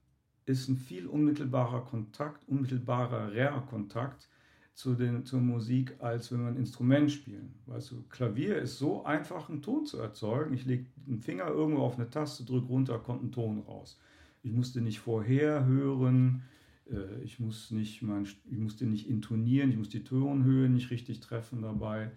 ist 0.48 0.70
ein 0.70 0.78
viel 0.78 1.08
unmittelbarer 1.08 1.82
Kontakt, 1.82 2.48
unmittelbarer 2.48 3.62
Kontakt 3.70 4.28
zu 4.74 4.94
den, 4.96 5.26
zur 5.26 5.42
Musik, 5.42 5.96
als 6.00 6.32
wenn 6.32 6.42
wir 6.42 6.48
ein 6.48 6.58
Instrument 6.58 7.12
spielen. 7.12 7.54
Weißt 7.66 7.92
du, 7.92 8.04
Klavier 8.10 8.58
ist 8.58 8.78
so 8.78 9.04
einfach, 9.04 9.50
einen 9.50 9.62
Ton 9.62 9.86
zu 9.86 10.00
erzeugen. 10.00 10.54
Ich 10.54 10.66
lege 10.66 10.86
den 10.96 11.20
Finger 11.20 11.48
irgendwo 11.48 11.82
auf 11.82 11.98
eine 11.98 12.10
Taste, 12.10 12.46
drücke 12.46 12.68
runter, 12.68 12.98
kommt 13.00 13.24
ein 13.24 13.32
Ton 13.32 13.60
raus. 13.60 14.00
Ich 14.42 14.52
musste 14.52 14.80
nicht 14.80 15.00
vorher 15.00 15.66
hören, 15.66 16.44
äh, 16.90 17.22
ich, 17.24 17.40
muss 17.40 17.72
nicht 17.72 18.02
mein, 18.02 18.24
ich 18.24 18.58
musste 18.58 18.86
nicht 18.86 19.10
intonieren, 19.10 19.70
ich 19.70 19.78
muss 19.78 19.90
die 19.90 20.04
Tonhöhe 20.04 20.70
nicht 20.70 20.92
richtig 20.92 21.20
treffen 21.20 21.62
dabei. 21.62 22.12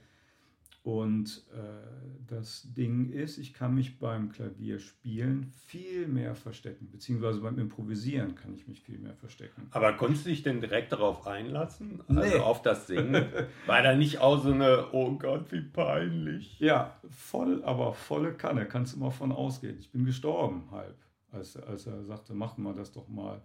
Und 0.82 1.46
äh, 1.52 2.20
das 2.26 2.72
Ding 2.72 3.10
ist, 3.10 3.36
ich 3.36 3.52
kann 3.52 3.74
mich 3.74 3.98
beim 3.98 4.30
Klavierspielen 4.30 5.44
viel 5.44 6.08
mehr 6.08 6.34
verstecken, 6.34 6.88
beziehungsweise 6.90 7.40
beim 7.40 7.58
Improvisieren 7.58 8.34
kann 8.34 8.54
ich 8.54 8.66
mich 8.66 8.80
viel 8.80 8.98
mehr 8.98 9.14
verstecken. 9.14 9.68
Aber 9.72 9.92
konntest 9.92 10.24
du 10.24 10.30
dich 10.30 10.42
denn 10.42 10.62
direkt 10.62 10.92
darauf 10.92 11.26
einlassen? 11.26 12.02
Also 12.08 12.20
nee. 12.22 12.36
auf 12.36 12.62
das 12.62 12.86
Singen? 12.86 13.26
War 13.66 13.82
da 13.82 13.94
nicht 13.94 14.20
auch 14.20 14.42
so 14.42 14.52
eine, 14.52 14.86
oh 14.92 15.18
Gott, 15.18 15.52
wie 15.52 15.60
peinlich? 15.60 16.58
Ja, 16.60 16.98
voll, 17.10 17.62
aber 17.62 17.92
volle 17.92 18.32
Kanne, 18.32 18.64
kannst 18.64 18.94
du 18.94 19.00
mal 19.00 19.10
von 19.10 19.32
ausgehen. 19.32 19.78
Ich 19.78 19.92
bin 19.92 20.06
gestorben 20.06 20.70
halb, 20.70 20.96
als, 21.30 21.58
als 21.58 21.86
er 21.86 22.04
sagte, 22.04 22.32
machen 22.32 22.64
wir 22.64 22.72
das 22.72 22.90
doch 22.90 23.08
mal. 23.08 23.42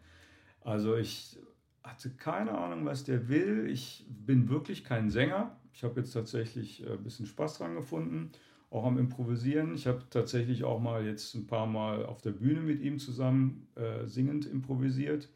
Also 0.62 0.96
ich 0.96 1.38
hatte 1.84 2.12
keine 2.12 2.58
Ahnung, 2.58 2.86
was 2.86 3.04
der 3.04 3.28
will. 3.28 3.68
Ich 3.70 4.06
bin 4.08 4.48
wirklich 4.48 4.86
kein 4.86 5.10
Sänger 5.10 5.58
ich 5.76 5.84
habe 5.84 6.00
jetzt 6.00 6.14
tatsächlich 6.14 6.86
äh, 6.86 6.94
ein 6.94 7.04
bisschen 7.04 7.26
Spaß 7.26 7.58
dran 7.58 7.76
gefunden, 7.76 8.32
auch 8.70 8.86
am 8.86 8.98
Improvisieren. 8.98 9.76
Ich 9.76 9.88
habe 9.88 10.02
tatsächlich 10.10 10.64
auch 10.64 10.80
mal 10.80 11.06
jetzt 11.06 11.36
ein 11.36 11.48
paar 11.48 11.68
Mal 11.68 12.06
auf 12.06 12.22
der 12.22 12.32
Bühne 12.32 12.62
mit 12.62 12.80
ihm 12.80 12.98
zusammen 12.98 13.68
äh, 13.76 14.06
singend 14.06 14.46
improvisiert. 14.46 15.30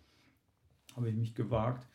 Habe 0.96 1.10
ich 1.10 1.16
mich 1.16 1.36
gewagt. 1.36 1.88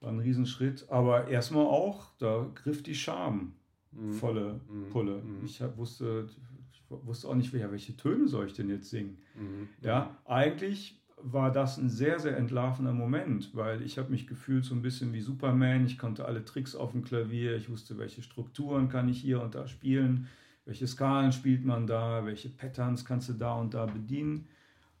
War 0.00 0.10
ein 0.10 0.18
Riesenschritt. 0.18 0.86
Aber 0.88 1.28
erstmal 1.28 1.66
auch, 1.66 2.10
da 2.18 2.50
griff 2.54 2.82
die 2.82 2.94
Scham 2.94 3.52
mhm. 3.92 4.12
volle 4.14 4.60
mhm. 4.68 4.88
Pulle. 4.88 5.22
Mhm. 5.22 5.44
Ich 5.44 5.60
hab, 5.60 5.76
wusste, 5.76 6.26
ich 6.72 6.82
wusste 6.88 7.28
auch 7.28 7.34
nicht, 7.34 7.52
welche 7.52 7.96
Töne 7.96 8.28
soll 8.28 8.46
ich 8.46 8.54
denn 8.54 8.70
jetzt 8.70 8.88
singen. 8.88 9.18
Mhm. 9.34 9.68
Ja, 9.82 10.16
eigentlich 10.24 11.03
war 11.26 11.50
das 11.50 11.78
ein 11.78 11.88
sehr, 11.88 12.20
sehr 12.20 12.36
entlarvender 12.36 12.92
Moment, 12.92 13.56
weil 13.56 13.80
ich 13.80 13.96
habe 13.96 14.10
mich 14.10 14.26
gefühlt 14.26 14.64
so 14.64 14.74
ein 14.74 14.82
bisschen 14.82 15.14
wie 15.14 15.22
Superman. 15.22 15.86
Ich 15.86 15.96
konnte 15.96 16.26
alle 16.26 16.44
Tricks 16.44 16.76
auf 16.76 16.92
dem 16.92 17.02
Klavier, 17.02 17.56
ich 17.56 17.70
wusste, 17.70 17.96
welche 17.96 18.22
Strukturen 18.22 18.90
kann 18.90 19.08
ich 19.08 19.22
hier 19.22 19.40
und 19.40 19.54
da 19.54 19.66
spielen, 19.66 20.28
welche 20.66 20.86
Skalen 20.86 21.32
spielt 21.32 21.64
man 21.64 21.86
da, 21.86 22.26
welche 22.26 22.50
Patterns 22.50 23.06
kannst 23.06 23.30
du 23.30 23.32
da 23.32 23.54
und 23.54 23.72
da 23.72 23.86
bedienen. 23.86 24.48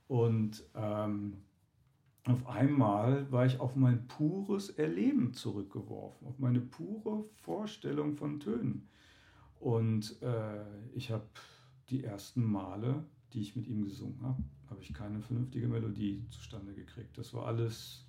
Und 0.08 0.64
ähm, 0.74 1.34
auf 2.26 2.46
einmal 2.46 3.30
war 3.30 3.44
ich 3.44 3.60
auf 3.60 3.76
mein 3.76 4.06
pures 4.08 4.70
Erleben 4.70 5.34
zurückgeworfen, 5.34 6.26
auf 6.26 6.38
meine 6.38 6.60
pure 6.60 7.26
Vorstellung 7.42 8.16
von 8.16 8.40
Tönen. 8.40 8.88
Und 9.60 10.22
äh, 10.22 10.64
ich 10.94 11.10
habe 11.10 11.26
die 11.90 12.02
ersten 12.02 12.42
Male, 12.44 13.04
die 13.34 13.40
ich 13.40 13.56
mit 13.56 13.66
ihm 13.66 13.84
gesungen 13.84 14.22
habe, 14.22 14.42
habe 14.74 14.82
ich 14.82 14.92
keine 14.92 15.20
vernünftige 15.20 15.68
Melodie 15.68 16.26
zustande 16.30 16.74
gekriegt. 16.74 17.16
Das 17.16 17.32
war 17.32 17.46
alles, 17.46 18.04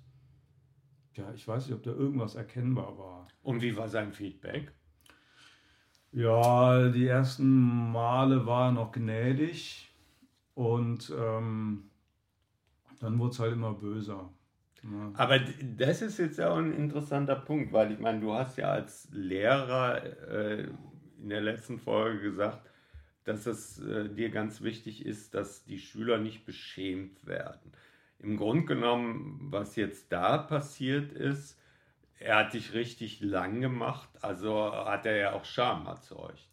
ja, 1.14 1.32
ich 1.32 1.46
weiß 1.46 1.66
nicht, 1.66 1.76
ob 1.76 1.82
da 1.84 1.92
irgendwas 1.92 2.34
erkennbar 2.34 2.98
war. 2.98 3.28
Und 3.42 3.62
wie 3.62 3.76
war 3.76 3.88
sein 3.88 4.12
Feedback? 4.12 4.72
Ja, 6.10 6.88
die 6.88 7.06
ersten 7.06 7.92
Male 7.92 8.46
war 8.46 8.68
er 8.68 8.72
noch 8.72 8.90
gnädig 8.90 9.94
und 10.54 11.12
ähm, 11.16 11.90
dann 13.00 13.18
wurde 13.18 13.30
es 13.30 13.38
halt 13.38 13.52
immer 13.52 13.74
böser. 13.74 14.32
Ja. 14.82 15.12
Aber 15.14 15.38
das 15.38 16.02
ist 16.02 16.18
jetzt 16.18 16.40
auch 16.40 16.56
ein 16.56 16.72
interessanter 16.72 17.36
Punkt, 17.36 17.72
weil 17.72 17.92
ich 17.92 17.98
meine, 17.98 18.20
du 18.20 18.32
hast 18.32 18.56
ja 18.56 18.70
als 18.70 19.08
Lehrer 19.12 20.02
äh, 20.28 20.68
in 21.18 21.28
der 21.28 21.42
letzten 21.42 21.78
Folge 21.78 22.20
gesagt, 22.22 22.66
dass 23.26 23.46
es 23.46 23.80
äh, 23.80 24.08
dir 24.08 24.30
ganz 24.30 24.62
wichtig 24.62 25.04
ist, 25.04 25.34
dass 25.34 25.64
die 25.64 25.78
Schüler 25.78 26.18
nicht 26.18 26.46
beschämt 26.46 27.26
werden. 27.26 27.72
Im 28.20 28.36
Grunde 28.36 28.64
genommen, 28.64 29.48
was 29.50 29.76
jetzt 29.76 30.10
da 30.10 30.38
passiert 30.38 31.12
ist, 31.12 31.60
er 32.18 32.36
hat 32.38 32.54
dich 32.54 32.72
richtig 32.72 33.20
lang 33.20 33.60
gemacht, 33.60 34.08
also 34.22 34.72
hat 34.72 35.04
er 35.04 35.16
ja 35.16 35.32
auch 35.32 35.44
Scham 35.44 35.86
erzeugt. 35.86 36.48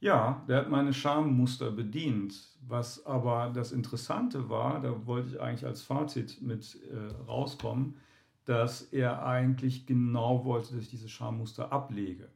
Ja, 0.00 0.44
der 0.48 0.58
hat 0.58 0.70
meine 0.70 0.92
Schammuster 0.92 1.70
bedient. 1.70 2.34
Was 2.66 3.04
aber 3.04 3.50
das 3.54 3.72
Interessante 3.72 4.48
war, 4.48 4.80
da 4.80 5.06
wollte 5.06 5.30
ich 5.30 5.40
eigentlich 5.40 5.66
als 5.66 5.82
Fazit 5.82 6.40
mit 6.40 6.78
äh, 6.90 7.24
rauskommen, 7.26 7.96
dass 8.44 8.82
er 8.82 9.26
eigentlich 9.26 9.86
genau 9.86 10.44
wollte, 10.44 10.74
dass 10.74 10.84
ich 10.84 10.90
diese 10.90 11.08
Schammuster 11.08 11.72
ablege. 11.72 12.28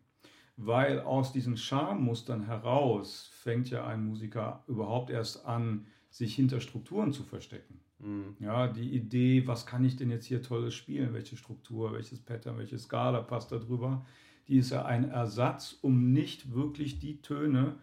Weil 0.64 1.00
aus 1.00 1.32
diesen 1.32 1.56
Schammustern 1.56 2.46
heraus 2.46 3.30
fängt 3.32 3.70
ja 3.70 3.86
ein 3.86 4.04
Musiker 4.06 4.62
überhaupt 4.68 5.10
erst 5.10 5.44
an, 5.44 5.86
sich 6.10 6.34
hinter 6.34 6.60
Strukturen 6.60 7.12
zu 7.12 7.24
verstecken. 7.24 7.80
Mhm. 7.98 8.36
Ja, 8.38 8.68
die 8.68 8.94
Idee, 8.94 9.46
was 9.46 9.66
kann 9.66 9.84
ich 9.84 9.96
denn 9.96 10.10
jetzt 10.10 10.26
hier 10.26 10.42
tolles 10.42 10.74
spielen, 10.74 11.14
welche 11.14 11.36
Struktur, 11.36 11.92
welches 11.92 12.20
Pattern, 12.20 12.58
welche 12.58 12.78
Skala 12.78 13.22
passt 13.22 13.50
da 13.50 13.58
drüber, 13.58 14.04
die 14.48 14.58
ist 14.58 14.70
ja 14.70 14.84
ein 14.84 15.08
Ersatz, 15.08 15.78
um 15.80 16.12
nicht 16.12 16.52
wirklich 16.52 16.98
die 16.98 17.22
Töne 17.22 17.76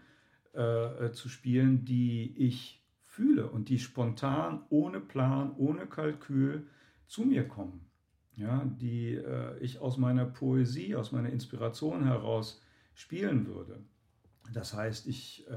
äh, 0.54 1.06
äh, 1.06 1.12
zu 1.12 1.30
spielen, 1.30 1.86
die 1.86 2.34
ich 2.38 2.84
fühle 3.04 3.50
und 3.50 3.70
die 3.70 3.80
spontan, 3.80 4.64
ohne 4.70 5.00
Plan, 5.00 5.54
ohne 5.58 5.86
Kalkül 5.86 6.68
zu 7.08 7.24
mir 7.24 7.48
kommen. 7.48 7.86
Ja, 8.36 8.64
die 8.66 9.16
äh, 9.16 9.58
ich 9.60 9.80
aus 9.80 9.98
meiner 9.98 10.26
Poesie, 10.26 10.96
aus 10.96 11.12
meiner 11.12 11.30
Inspiration 11.30 12.04
heraus 12.04 12.62
spielen 13.00 13.48
würde. 13.48 13.82
Das 14.54 14.74
heißt, 14.74 15.08
ich, 15.08 15.48
äh, 15.50 15.56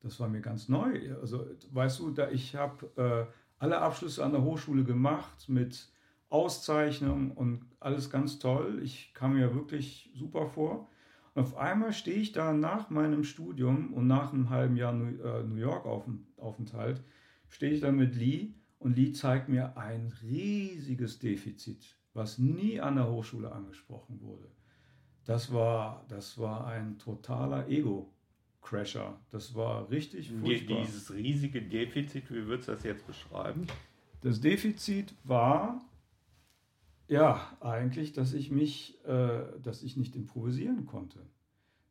das 0.00 0.20
war 0.20 0.28
mir 0.28 0.40
ganz 0.40 0.68
neu. 0.68 1.14
Also, 1.20 1.44
weißt 1.72 1.98
du, 1.98 2.10
da 2.10 2.30
ich 2.30 2.54
habe 2.54 2.86
äh, 2.96 3.32
alle 3.58 3.80
Abschlüsse 3.80 4.24
an 4.24 4.32
der 4.32 4.42
Hochschule 4.42 4.84
gemacht 4.84 5.48
mit 5.48 5.90
Auszeichnung 6.28 7.32
und 7.32 7.66
alles 7.80 8.10
ganz 8.10 8.38
toll. 8.38 8.80
Ich 8.82 9.12
kam 9.12 9.34
mir 9.34 9.54
wirklich 9.54 10.12
super 10.14 10.46
vor. 10.46 10.88
Und 11.34 11.42
auf 11.42 11.56
einmal 11.56 11.92
stehe 11.92 12.18
ich 12.18 12.30
da 12.30 12.52
nach 12.52 12.90
meinem 12.90 13.24
Studium 13.24 13.92
und 13.92 14.06
nach 14.06 14.32
einem 14.32 14.50
halben 14.50 14.76
Jahr 14.76 14.94
äh, 14.94 15.42
New 15.42 15.56
York 15.56 15.84
Aufenthalt, 16.36 17.02
stehe 17.48 17.72
ich 17.72 17.80
da 17.80 17.90
mit 17.90 18.14
Lee 18.14 18.54
und 18.78 18.96
Lee 18.96 19.12
zeigt 19.12 19.48
mir 19.48 19.76
ein 19.76 20.12
riesiges 20.22 21.18
Defizit, 21.18 21.98
was 22.12 22.38
nie 22.38 22.80
an 22.80 22.96
der 22.96 23.10
Hochschule 23.10 23.50
angesprochen 23.50 24.20
wurde. 24.20 24.48
Das 25.24 25.52
war, 25.52 26.04
das 26.08 26.38
war 26.38 26.66
ein 26.66 26.98
totaler 26.98 27.68
Ego-Crasher. 27.68 29.18
Das 29.30 29.54
war 29.54 29.88
richtig 29.90 30.30
furchtbar. 30.30 30.82
Dieses 30.82 31.12
riesige 31.14 31.62
Defizit, 31.62 32.30
wie 32.30 32.46
würdest 32.46 32.68
du 32.68 32.72
das 32.72 32.82
jetzt 32.82 33.06
beschreiben? 33.06 33.66
Das 34.22 34.40
Defizit 34.40 35.14
war, 35.24 35.80
ja, 37.08 37.56
eigentlich, 37.60 38.12
dass 38.12 38.32
ich 38.32 38.50
mich, 38.50 38.98
äh, 39.04 39.42
dass 39.62 39.82
ich 39.82 39.96
nicht 39.96 40.16
improvisieren 40.16 40.86
konnte. 40.86 41.20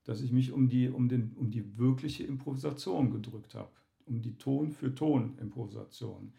Dass 0.04 0.22
ich 0.22 0.32
mich 0.32 0.52
um 0.52 0.68
die, 0.68 0.90
um 0.90 1.08
den, 1.08 1.34
um 1.36 1.52
die 1.52 1.78
wirkliche 1.78 2.24
Improvisation 2.24 3.12
gedrückt 3.12 3.54
habe. 3.54 3.72
Um 4.06 4.22
die 4.22 4.38
Ton 4.38 4.72
für 4.72 4.94
Ton 4.94 5.38
Improvisation. 5.40 6.34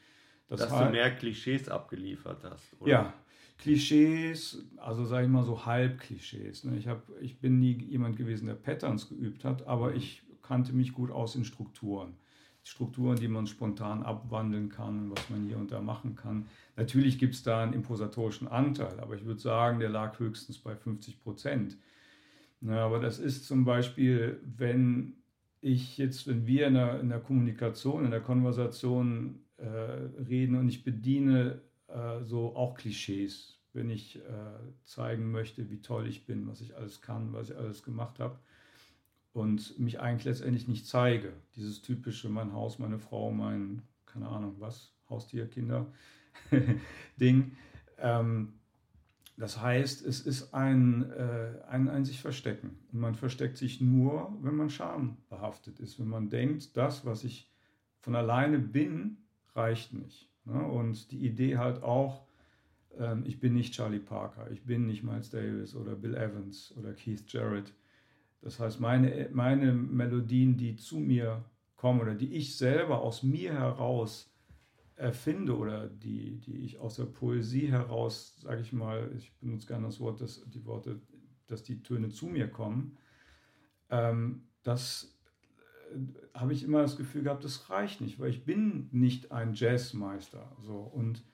Das 0.52 0.68
dass 0.68 0.78
halt, 0.78 0.88
du 0.88 0.92
mehr 0.92 1.10
Klischees 1.14 1.68
abgeliefert 1.68 2.44
hast, 2.44 2.80
oder? 2.80 2.90
Ja, 2.90 3.14
Klischees, 3.58 4.64
also 4.76 5.04
sage 5.04 5.26
ich 5.26 5.30
mal 5.30 5.44
so 5.44 5.64
Halbklischees. 5.64 6.64
Ne? 6.64 6.76
Ich, 6.76 6.88
hab, 6.88 7.04
ich 7.20 7.38
bin 7.38 7.60
nie 7.60 7.74
jemand 7.74 8.16
gewesen, 8.16 8.46
der 8.46 8.54
Patterns 8.54 9.08
geübt 9.08 9.44
hat, 9.44 9.66
aber 9.66 9.90
mhm. 9.90 9.96
ich 9.96 10.22
kannte 10.42 10.72
mich 10.72 10.92
gut 10.92 11.10
aus 11.10 11.36
in 11.36 11.44
Strukturen. 11.44 12.14
Strukturen, 12.64 13.16
die 13.16 13.28
man 13.28 13.46
spontan 13.46 14.02
abwandeln 14.02 14.68
kann, 14.68 15.10
was 15.10 15.30
man 15.30 15.44
hier 15.44 15.58
und 15.58 15.72
da 15.72 15.80
machen 15.80 16.14
kann. 16.14 16.46
Natürlich 16.76 17.18
gibt 17.18 17.34
es 17.34 17.42
da 17.42 17.62
einen 17.62 17.72
improvisatorischen 17.72 18.46
Anteil, 18.48 19.00
aber 19.00 19.14
ich 19.16 19.24
würde 19.24 19.40
sagen, 19.40 19.80
der 19.80 19.90
lag 19.90 20.18
höchstens 20.18 20.58
bei 20.58 20.76
50 20.76 21.20
Prozent. 21.20 21.76
Ja, 22.60 22.84
aber 22.84 23.00
das 23.00 23.18
ist 23.18 23.46
zum 23.46 23.64
Beispiel, 23.64 24.40
wenn 24.44 25.14
ich 25.60 25.98
jetzt, 25.98 26.26
wenn 26.28 26.46
wir 26.46 26.68
in 26.68 26.74
der, 26.74 27.00
in 27.00 27.08
der 27.08 27.20
Kommunikation, 27.20 28.04
in 28.04 28.10
der 28.10 28.20
Konversation 28.20 29.41
äh, 29.62 30.22
reden 30.28 30.56
und 30.56 30.68
ich 30.68 30.84
bediene 30.84 31.62
äh, 31.88 32.22
so 32.22 32.56
auch 32.56 32.74
Klischees, 32.74 33.60
wenn 33.72 33.90
ich 33.90 34.16
äh, 34.16 34.20
zeigen 34.84 35.30
möchte, 35.30 35.70
wie 35.70 35.80
toll 35.80 36.06
ich 36.06 36.26
bin, 36.26 36.46
was 36.48 36.60
ich 36.60 36.76
alles 36.76 37.00
kann, 37.00 37.32
was 37.32 37.50
ich 37.50 37.56
alles 37.56 37.82
gemacht 37.82 38.18
habe 38.18 38.38
und 39.32 39.78
mich 39.78 40.00
eigentlich 40.00 40.24
letztendlich 40.24 40.68
nicht 40.68 40.86
zeige. 40.86 41.32
Dieses 41.56 41.82
typische, 41.82 42.28
mein 42.28 42.52
Haus, 42.52 42.78
meine 42.78 42.98
Frau, 42.98 43.30
mein, 43.30 43.82
keine 44.06 44.28
Ahnung 44.28 44.56
was, 44.58 44.92
Haustier, 45.08 45.48
Kinder, 45.48 45.86
Ding. 47.20 47.52
Ähm, 47.98 48.54
das 49.36 49.60
heißt, 49.60 50.04
es 50.04 50.20
ist 50.20 50.52
ein, 50.52 51.10
äh, 51.10 51.62
ein, 51.68 51.88
ein 51.88 52.04
sich 52.04 52.20
verstecken. 52.20 52.78
Und 52.92 53.00
man 53.00 53.14
versteckt 53.14 53.56
sich 53.56 53.80
nur, 53.80 54.36
wenn 54.42 54.54
man 54.54 54.70
schambehaftet 54.70 55.80
ist. 55.80 55.98
Wenn 55.98 56.08
man 56.08 56.28
denkt, 56.28 56.76
das, 56.76 57.06
was 57.06 57.24
ich 57.24 57.50
von 58.00 58.14
alleine 58.14 58.58
bin, 58.58 59.21
reicht 59.54 59.92
nicht. 59.92 60.30
Ne? 60.44 60.62
Und 60.62 61.10
die 61.10 61.24
Idee 61.26 61.58
halt 61.58 61.82
auch, 61.82 62.26
ähm, 62.98 63.24
ich 63.26 63.40
bin 63.40 63.54
nicht 63.54 63.74
Charlie 63.74 63.98
Parker, 63.98 64.50
ich 64.50 64.64
bin 64.64 64.86
nicht 64.86 65.02
Miles 65.02 65.30
Davis 65.30 65.74
oder 65.74 65.94
Bill 65.94 66.14
Evans 66.14 66.74
oder 66.76 66.92
Keith 66.92 67.24
Jarrett. 67.28 67.72
Das 68.40 68.58
heißt, 68.58 68.80
meine, 68.80 69.28
meine 69.32 69.72
Melodien, 69.72 70.56
die 70.56 70.76
zu 70.76 70.98
mir 70.98 71.44
kommen 71.76 72.00
oder 72.00 72.14
die 72.14 72.34
ich 72.34 72.56
selber 72.56 73.00
aus 73.00 73.22
mir 73.22 73.54
heraus 73.54 74.32
erfinde 74.96 75.56
oder 75.56 75.88
die, 75.88 76.38
die 76.38 76.58
ich 76.58 76.78
aus 76.78 76.96
der 76.96 77.06
Poesie 77.06 77.68
heraus, 77.68 78.36
sage 78.40 78.60
ich 78.60 78.72
mal, 78.72 79.10
ich 79.16 79.32
benutze 79.38 79.66
gerne 79.66 79.86
das 79.86 80.00
Wort, 80.00 80.20
dass 80.20 80.44
die 80.48 80.64
Worte, 80.64 81.00
dass 81.46 81.62
die 81.62 81.82
Töne 81.82 82.10
zu 82.10 82.26
mir 82.26 82.48
kommen, 82.48 82.96
ähm, 83.90 84.42
das 84.62 85.18
habe 86.34 86.52
ich 86.52 86.64
immer 86.64 86.82
das 86.82 86.96
Gefühl 86.96 87.22
gehabt, 87.22 87.44
das 87.44 87.70
reicht 87.70 88.00
nicht, 88.00 88.18
weil 88.18 88.30
ich 88.30 88.44
bin 88.44 88.88
nicht 88.92 89.32
ein 89.32 89.54
Jazzmeister. 89.54 90.50
So. 90.60 90.74
Und 90.74 91.24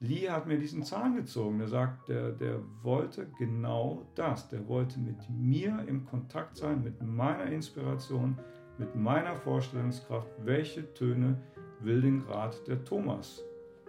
Lee 0.00 0.28
hat 0.28 0.46
mir 0.46 0.58
diesen 0.58 0.82
Zahn 0.82 1.16
gezogen. 1.16 1.58
Der 1.58 1.68
sagt, 1.68 2.08
der, 2.08 2.32
der 2.32 2.60
wollte 2.82 3.26
genau 3.38 4.06
das. 4.14 4.48
Der 4.48 4.68
wollte 4.68 4.98
mit 5.00 5.28
mir 5.30 5.84
im 5.86 6.04
Kontakt 6.04 6.56
sein, 6.56 6.82
mit 6.82 7.02
meiner 7.02 7.46
Inspiration, 7.46 8.38
mit 8.78 8.94
meiner 8.94 9.36
Vorstellungskraft, 9.36 10.28
welche 10.44 10.92
Töne 10.94 11.40
will 11.80 12.02
denn 12.02 12.24
gerade 12.24 12.56
der 12.66 12.84
Thomas 12.84 13.42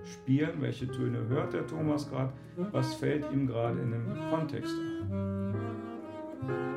spielen, 0.03 0.61
welche 0.61 0.87
Töne 0.87 1.27
hört 1.27 1.53
der 1.53 1.65
Thomas 1.67 2.09
gerade, 2.09 2.31
was 2.71 2.95
fällt 2.95 3.29
ihm 3.31 3.47
gerade 3.47 3.79
in 3.81 3.91
dem 3.91 4.05
Kontext 4.29 4.73
ein. 4.79 6.76